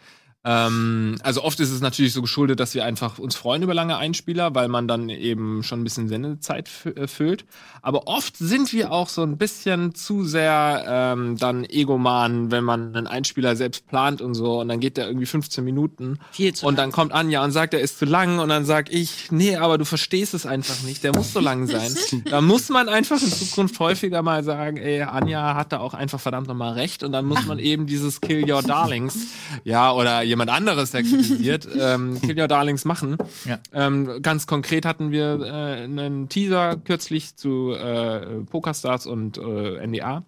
[0.46, 3.96] Ähm, also oft ist es natürlich so geschuldet, dass wir einfach uns freuen über lange
[3.96, 7.44] Einspieler, weil man dann eben schon ein bisschen Sendezeit äh, füllt.
[7.82, 12.94] Aber oft sind wir auch so ein bisschen zu sehr ähm, dann egoman, wenn man
[12.94, 14.60] einen Einspieler selbst plant und so.
[14.60, 17.74] Und dann geht der irgendwie 15 Minuten Viel zu und dann kommt Anja und sagt,
[17.74, 18.38] er ist zu lang.
[18.38, 21.66] Und dann sag ich, nee, aber du verstehst es einfach nicht, der muss so lang
[21.66, 21.92] sein.
[22.30, 26.20] da muss man einfach in Zukunft häufiger mal sagen, ey, Anja hat da auch einfach
[26.20, 27.02] verdammt nochmal recht.
[27.02, 29.16] Und dann muss man eben dieses Kill Your Darlings,
[29.64, 33.16] ja, oder jemand anderes, der kritisiert, ähm, Kill Your Darlings machen.
[33.44, 33.58] Ja.
[33.72, 40.24] Ähm, ganz konkret hatten wir äh, einen Teaser kürzlich zu äh, Pokerstars und äh, NDA.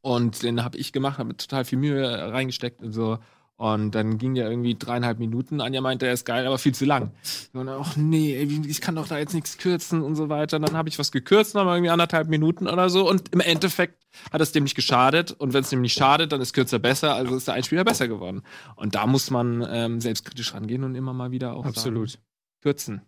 [0.00, 3.18] Und den habe ich gemacht, habe total viel Mühe reingesteckt und so.
[3.56, 5.60] Und dann ging der irgendwie dreieinhalb Minuten.
[5.60, 7.12] Anja meinte, er ist geil, aber viel zu lang.
[7.52, 10.56] Und dann, ach nee, ich kann doch da jetzt nichts kürzen und so weiter.
[10.56, 13.08] Und dann habe ich was gekürzt, dann irgendwie anderthalb Minuten oder so.
[13.08, 15.30] Und im Endeffekt hat es dem nicht geschadet.
[15.32, 17.14] Und wenn es dem nicht schadet, dann ist kürzer besser.
[17.14, 18.42] Also ist der Einspieler besser geworden.
[18.74, 22.10] Und da muss man ähm, selbstkritisch rangehen und immer mal wieder auch Absolut.
[22.10, 22.22] Sagen,
[22.60, 23.02] kürzen.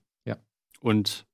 [0.81, 1.27] Und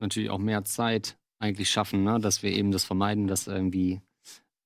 [0.00, 2.18] natürlich auch mehr Zeit eigentlich schaffen, ne?
[2.20, 4.00] dass wir eben das vermeiden, dass irgendwie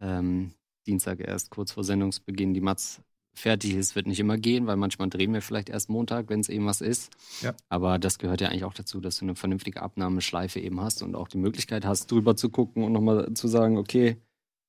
[0.01, 0.55] ähm,
[0.87, 3.03] Dienstag erst kurz vor Sendungsbeginn die Matz
[3.35, 6.49] fertig ist, wird nicht immer gehen, weil manchmal drehen wir vielleicht erst Montag, wenn es
[6.49, 7.13] eben was ist.
[7.41, 7.55] Ja.
[7.69, 11.15] Aber das gehört ja eigentlich auch dazu, dass du eine vernünftige Abnahmeschleife eben hast und
[11.15, 14.19] auch die Möglichkeit hast, drüber zu gucken und nochmal zu sagen, okay,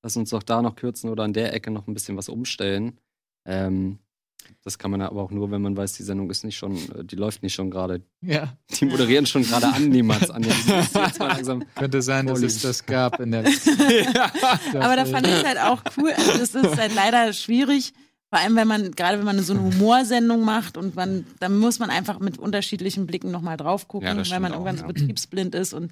[0.01, 2.99] lass uns doch da noch kürzen oder an der Ecke noch ein bisschen was umstellen.
[3.45, 3.99] Ähm,
[4.63, 7.03] das kann man aber auch nur, wenn man weiß, die Sendung ist nicht schon, äh,
[7.03, 8.01] die läuft nicht schon gerade.
[8.21, 10.43] Ja, Die moderieren schon gerade an, die Mats an.
[10.43, 11.63] Jetzt jetzt mal langsam.
[11.75, 13.45] könnte sein, dass es das gab in der.
[14.73, 16.11] Aber da fand ich halt auch cool.
[16.11, 17.93] Also das ist halt leider schwierig.
[18.33, 21.77] Vor allem, wenn man, gerade wenn man so eine Humorsendung macht und man, dann muss
[21.77, 24.87] man einfach mit unterschiedlichen Blicken nochmal drauf gucken, Ja, weil man auch, irgendwann so ja.
[24.87, 25.91] betriebsblind ist und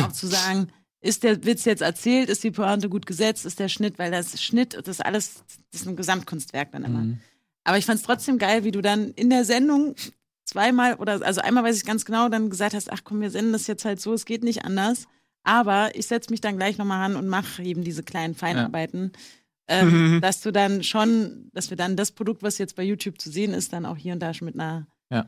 [0.00, 3.68] auch zu sagen, ist der Witz jetzt erzählt, ist die Pointe gut gesetzt, ist der
[3.68, 6.98] Schnitt, weil das Schnitt, das ist alles, das ist ein Gesamtkunstwerk dann immer.
[6.98, 7.20] Mhm.
[7.62, 9.94] Aber ich fand es trotzdem geil, wie du dann in der Sendung
[10.46, 13.52] zweimal oder also einmal weiß ich ganz genau, dann gesagt hast, ach komm, wir senden
[13.52, 15.06] das jetzt halt so, es geht nicht anders.
[15.44, 19.12] Aber ich setze mich dann gleich nochmal an und mache eben diese kleinen Feinarbeiten.
[19.68, 23.30] Ähm, dass du dann schon, dass wir dann das Produkt, was jetzt bei YouTube zu
[23.30, 24.86] sehen ist, dann auch hier und da schon mit einer.
[25.12, 25.26] Ja.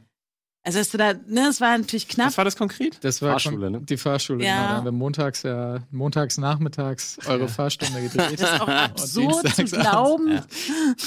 [0.62, 2.28] Also dass du da, ne, es war natürlich knapp.
[2.28, 3.03] Was war das konkret?
[3.03, 3.80] Das war Fahrschule, ne?
[3.80, 4.45] die Fahrschule.
[4.45, 4.57] Ja.
[4.57, 8.41] Genau, da haben wir montags ja, montags nachmittags eure Fahrstunde gedreht.
[8.41, 10.32] Das ist auch absurd zu glauben.
[10.32, 10.45] Ja.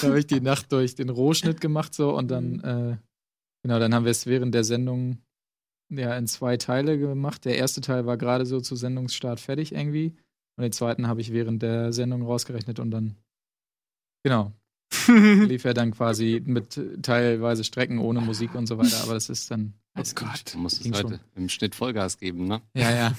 [0.01, 2.97] Da habe ich die Nacht durch den Rohschnitt gemacht so und dann, äh,
[3.63, 5.19] genau, dann haben wir es während der Sendung
[5.89, 7.45] ja in zwei Teile gemacht.
[7.45, 10.15] Der erste Teil war gerade so zu Sendungsstart fertig irgendwie
[10.55, 13.15] und den zweiten habe ich während der Sendung rausgerechnet und dann,
[14.23, 14.51] genau,
[15.07, 19.49] lief er dann quasi mit teilweise Strecken ohne Musik und so weiter, aber das ist
[19.51, 19.73] dann.
[19.97, 20.53] Oh Gott.
[20.53, 21.19] Du musst es heute schon.
[21.35, 22.61] im Schnitt Vollgas geben, ne?
[22.73, 23.13] Ja, ja.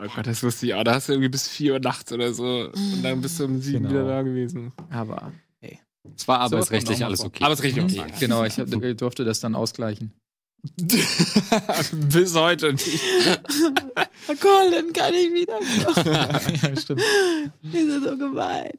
[0.00, 0.84] Oh Gott, das wusste ich auch.
[0.84, 2.70] Da hast du irgendwie bis 4 Uhr nachts oder so.
[2.72, 3.90] Und dann bist du um 7 Genau.
[3.90, 4.72] wieder da gewesen.
[4.90, 5.32] Aber.
[6.16, 7.44] Es war arbeitsrechtlich mal alles okay.
[7.44, 8.00] Aber es ist richtig Mhm.
[8.00, 8.12] okay.
[8.18, 10.12] Genau, ich ich durfte das dann ausgleichen.
[12.12, 13.00] bis heute nicht.
[14.40, 15.58] Colin kann ich wieder.
[16.70, 17.02] ja, stimmt.
[17.62, 18.70] Die sind so gemein.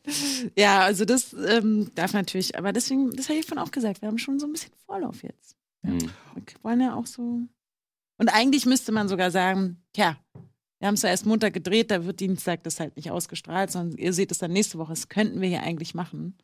[0.57, 4.07] Ja, also das ähm, darf natürlich, aber deswegen, das habe ich vorhin auch gesagt, wir
[4.07, 5.57] haben schon so ein bisschen Vorlauf jetzt.
[5.85, 5.99] Hm.
[5.99, 7.41] Wir wollen ja auch so.
[8.17, 10.17] Und eigentlich müsste man sogar sagen, tja,
[10.79, 13.97] wir haben es ja erst Montag gedreht, da wird Dienstag das halt nicht ausgestrahlt, sondern
[13.97, 14.93] ihr seht es dann nächste Woche.
[14.93, 16.37] Das könnten wir hier eigentlich machen.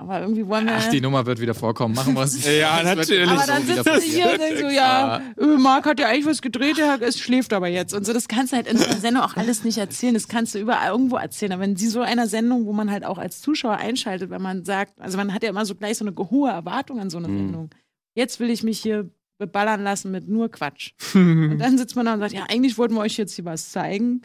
[0.00, 0.76] Aber irgendwie wollen wir.
[0.76, 1.94] Ach, die Nummer wird wieder vorkommen.
[1.96, 2.46] Machen wir es.
[2.58, 3.28] Ja, natürlich.
[3.28, 6.40] aber dann sitzen sie hier und denken so, ja, äh, Marc hat ja eigentlich was
[6.40, 7.92] gedreht, er es schläft aber jetzt.
[7.94, 10.14] Und so, das kannst du halt in so einer Sendung auch alles nicht erzählen.
[10.14, 11.50] Das kannst du überall irgendwo erzählen.
[11.52, 14.64] Aber wenn sie so einer Sendung, wo man halt auch als Zuschauer einschaltet, wenn man
[14.64, 17.26] sagt, also man hat ja immer so gleich so eine hohe Erwartung an so eine
[17.28, 17.36] Mhm.
[17.38, 17.70] Sendung.
[18.14, 20.92] Jetzt will ich mich hier beballern lassen mit nur Quatsch.
[21.14, 23.70] Und dann sitzt man da und sagt, ja, eigentlich wollten wir euch jetzt hier was
[23.70, 24.22] zeigen.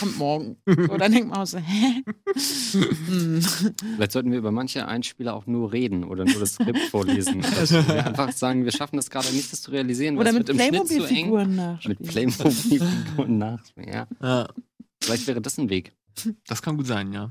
[0.00, 0.56] Kommt morgen.
[0.66, 2.02] So, dann denkt man auch so, hä?
[3.06, 3.40] Hm.
[3.96, 7.44] Vielleicht sollten wir über manche Einspieler auch nur reden oder nur das Skript vorlesen.
[7.58, 10.46] Also wir einfach sagen, wir schaffen das gerade nicht, das zu realisieren, weil Oder es
[10.48, 10.56] mit.
[10.56, 11.96] Playmobil-Figuren nachspielen.
[12.00, 13.60] Mit Playmobil-Figuren nach.
[13.76, 14.48] Ja, Ja.
[15.02, 15.92] vielleicht wäre das ein Weg.
[16.46, 17.30] Das kann gut sein, ja.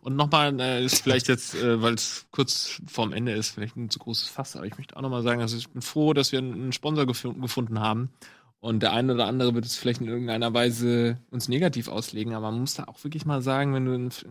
[0.00, 3.90] Und nochmal, äh, ist vielleicht jetzt, äh, weil es kurz vorm Ende ist, vielleicht ein
[3.90, 6.38] zu großes Fass, aber ich möchte auch nochmal sagen, also ich bin froh, dass wir
[6.38, 8.10] einen Sponsor gef gefunden haben.
[8.66, 12.50] Und der eine oder andere wird es vielleicht in irgendeiner Weise uns negativ auslegen, aber
[12.50, 14.26] man muss da auch wirklich mal sagen, wenn du ins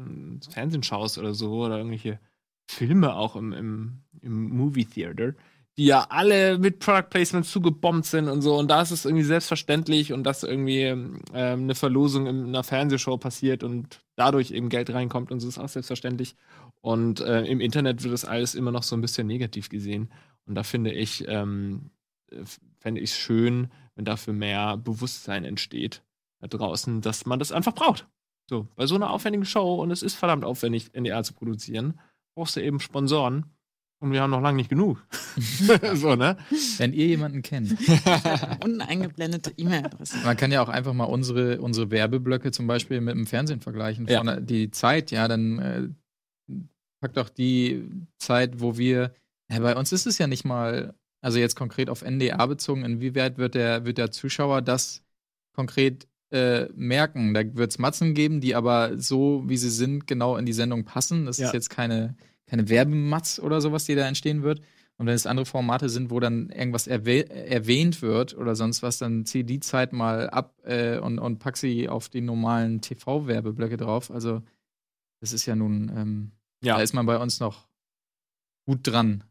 [0.50, 2.20] Fernsehen schaust oder so, oder irgendwelche
[2.68, 5.36] Filme auch im, im, im Movie Theater,
[5.78, 8.58] die ja alle mit Product Placement zugebombt sind und so.
[8.58, 13.16] Und da ist es irgendwie selbstverständlich und dass irgendwie ähm, eine Verlosung in einer Fernsehshow
[13.18, 16.36] passiert und dadurch eben Geld reinkommt und so ist auch selbstverständlich.
[16.82, 20.12] Und äh, im Internet wird das alles immer noch so ein bisschen negativ gesehen.
[20.46, 21.90] Und da finde ich, ähm,
[22.80, 26.04] fände ich es schön, wenn dafür mehr Bewusstsein entsteht
[26.39, 28.08] da draußen, dass man das einfach braucht.
[28.50, 32.00] So, bei so einer aufwendigen Show, und es ist verdammt aufwendig, NDR zu produzieren,
[32.36, 33.56] brauchst du eben Sponsoren
[34.00, 35.04] und wir haben noch lange nicht genug.
[35.93, 36.38] so, ne?
[36.78, 37.72] Wenn ihr jemanden kennt.
[38.64, 40.18] Unten eingeblendete E-Mail-Adresse.
[40.24, 44.06] Man kann ja auch einfach mal unsere, unsere Werbeblöcke zum Beispiel mit dem Fernsehen vergleichen.
[44.08, 44.24] Ja.
[44.24, 45.88] Von die Zeit, ja, dann äh,
[47.02, 49.16] packt doch die Zeit, wo wir.
[49.50, 50.93] Ja, bei uns ist es ja nicht mal,
[51.26, 55.01] also jetzt konkret auf NDA bezogen, inwieweit wird der, wird der Zuschauer das
[55.53, 57.34] konkret äh, merken?
[57.34, 60.86] Da wird es Matzen geben, die aber so, wie sie sind, genau in die Sendung
[60.86, 61.26] passen.
[61.26, 61.47] Das ja.
[61.47, 62.15] ist jetzt keine
[62.47, 64.61] keine Werbematz oder sowas, die da entstehen wird.
[64.97, 68.97] Und wenn es andere Formate sind, wo dann irgendwas erwäh erwähnt wird oder sonst was,
[68.97, 73.76] dann zieh die Zeit mal ab äh, und, und pack sie auf die normalen TV-Werbeblöcke
[73.76, 74.09] drauf.
[74.09, 74.41] Also,
[75.19, 76.78] das ist ja nun, ähm, ja.
[76.78, 77.67] da ist man bei uns noch
[78.65, 79.23] gut dran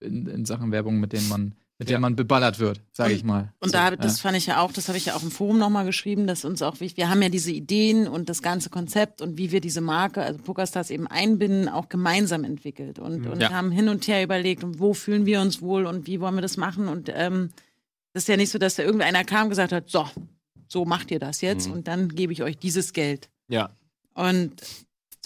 [0.00, 3.52] in, in Sachen Werbung, mit denen man mit der man beballert wird, sage ich mal.
[3.60, 4.22] Und so, da, das ja.
[4.22, 6.62] fand ich ja auch, das habe ich ja auch im Forum nochmal geschrieben, dass uns
[6.62, 9.82] auch wichtig, wir haben ja diese Ideen und das ganze Konzept und wie wir diese
[9.82, 13.32] Marke, also Pokerstars eben einbinden, auch gemeinsam entwickelt und, mhm.
[13.32, 13.50] und ja.
[13.50, 16.42] haben hin und her überlegt, und wo fühlen wir uns wohl und wie wollen wir
[16.42, 17.50] das machen und ähm,
[18.14, 20.08] das ist ja nicht so, dass da irgendeiner kam und gesagt hat, so,
[20.68, 21.74] so macht ihr das jetzt mhm.
[21.74, 23.28] und dann gebe ich euch dieses Geld.
[23.48, 23.68] Ja.
[24.14, 24.62] Und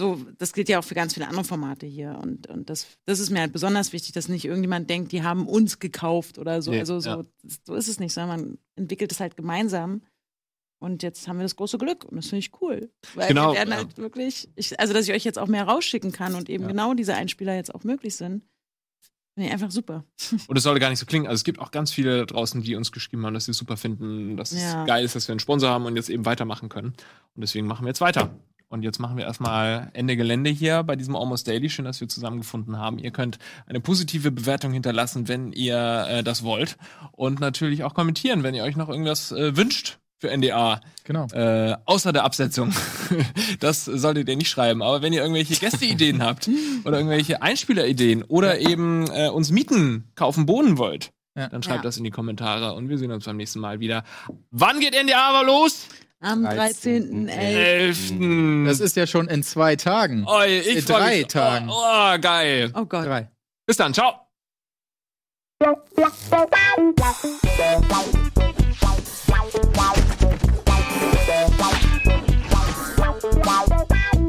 [0.01, 2.19] so, das gilt ja auch für ganz viele andere Formate hier.
[2.23, 5.47] Und, und das, das ist mir halt besonders wichtig, dass nicht irgendjemand denkt, die haben
[5.47, 6.71] uns gekauft oder so.
[6.71, 7.25] Nee, also so, ja.
[7.65, 10.01] so ist es nicht, sondern man entwickelt es halt gemeinsam.
[10.83, 12.91] Und jetzt haben wir das große Glück und das finde ich cool.
[13.15, 16.13] Weil genau, wir werden halt wirklich, ich, also dass ich euch jetzt auch mehr rausschicken
[16.13, 16.69] kann und eben ja.
[16.71, 18.43] genau diese Einspieler jetzt auch möglich sind.
[19.35, 20.05] Finde ich einfach super.
[20.49, 21.27] Und es sollte gar nicht so klingen.
[21.27, 23.77] Also es gibt auch ganz viele draußen, die uns geschrieben haben, dass sie es super
[23.77, 24.83] finden, dass ja.
[24.83, 26.89] es geil ist, dass wir einen Sponsor haben und jetzt eben weitermachen können.
[26.89, 28.35] Und deswegen machen wir jetzt weiter.
[28.71, 31.69] Und jetzt machen wir erstmal Ende Gelände hier bei diesem Almost Daily.
[31.69, 33.01] Schön, dass wir zusammengefunden haben.
[33.01, 36.79] Ihr könnt eine positive Bewertung hinterlassen, wenn ihr äh, das wollt.
[37.11, 40.81] Und natürlich auch kommentieren, wenn ihr euch noch irgendwas äh, wünscht für NDA.
[41.03, 41.27] Genau.
[41.33, 42.73] Äh, außer der Absetzung.
[43.59, 44.83] das solltet ihr nicht schreiben.
[44.83, 46.49] Aber wenn ihr irgendwelche Gästeideen habt
[46.85, 51.49] oder irgendwelche Einspielerideen oder eben äh, uns Mieten kaufen, bohnen wollt, ja.
[51.49, 51.89] dann schreibt ja.
[51.89, 54.05] das in die Kommentare und wir sehen uns beim nächsten Mal wieder.
[54.53, 55.89] Wann geht NDA aber los?
[56.23, 58.11] Am 13.11.
[58.11, 58.65] Hm.
[58.67, 60.27] Das ist ja schon in zwei Tagen.
[60.27, 61.29] Oh, in drei mich.
[61.29, 61.71] Tagen.
[61.71, 62.71] Oh, oh, geil.
[62.75, 63.07] Oh Gott.
[63.07, 63.31] Drei.
[63.67, 64.27] Bis dann, ciao.
[73.43, 74.20] Wow.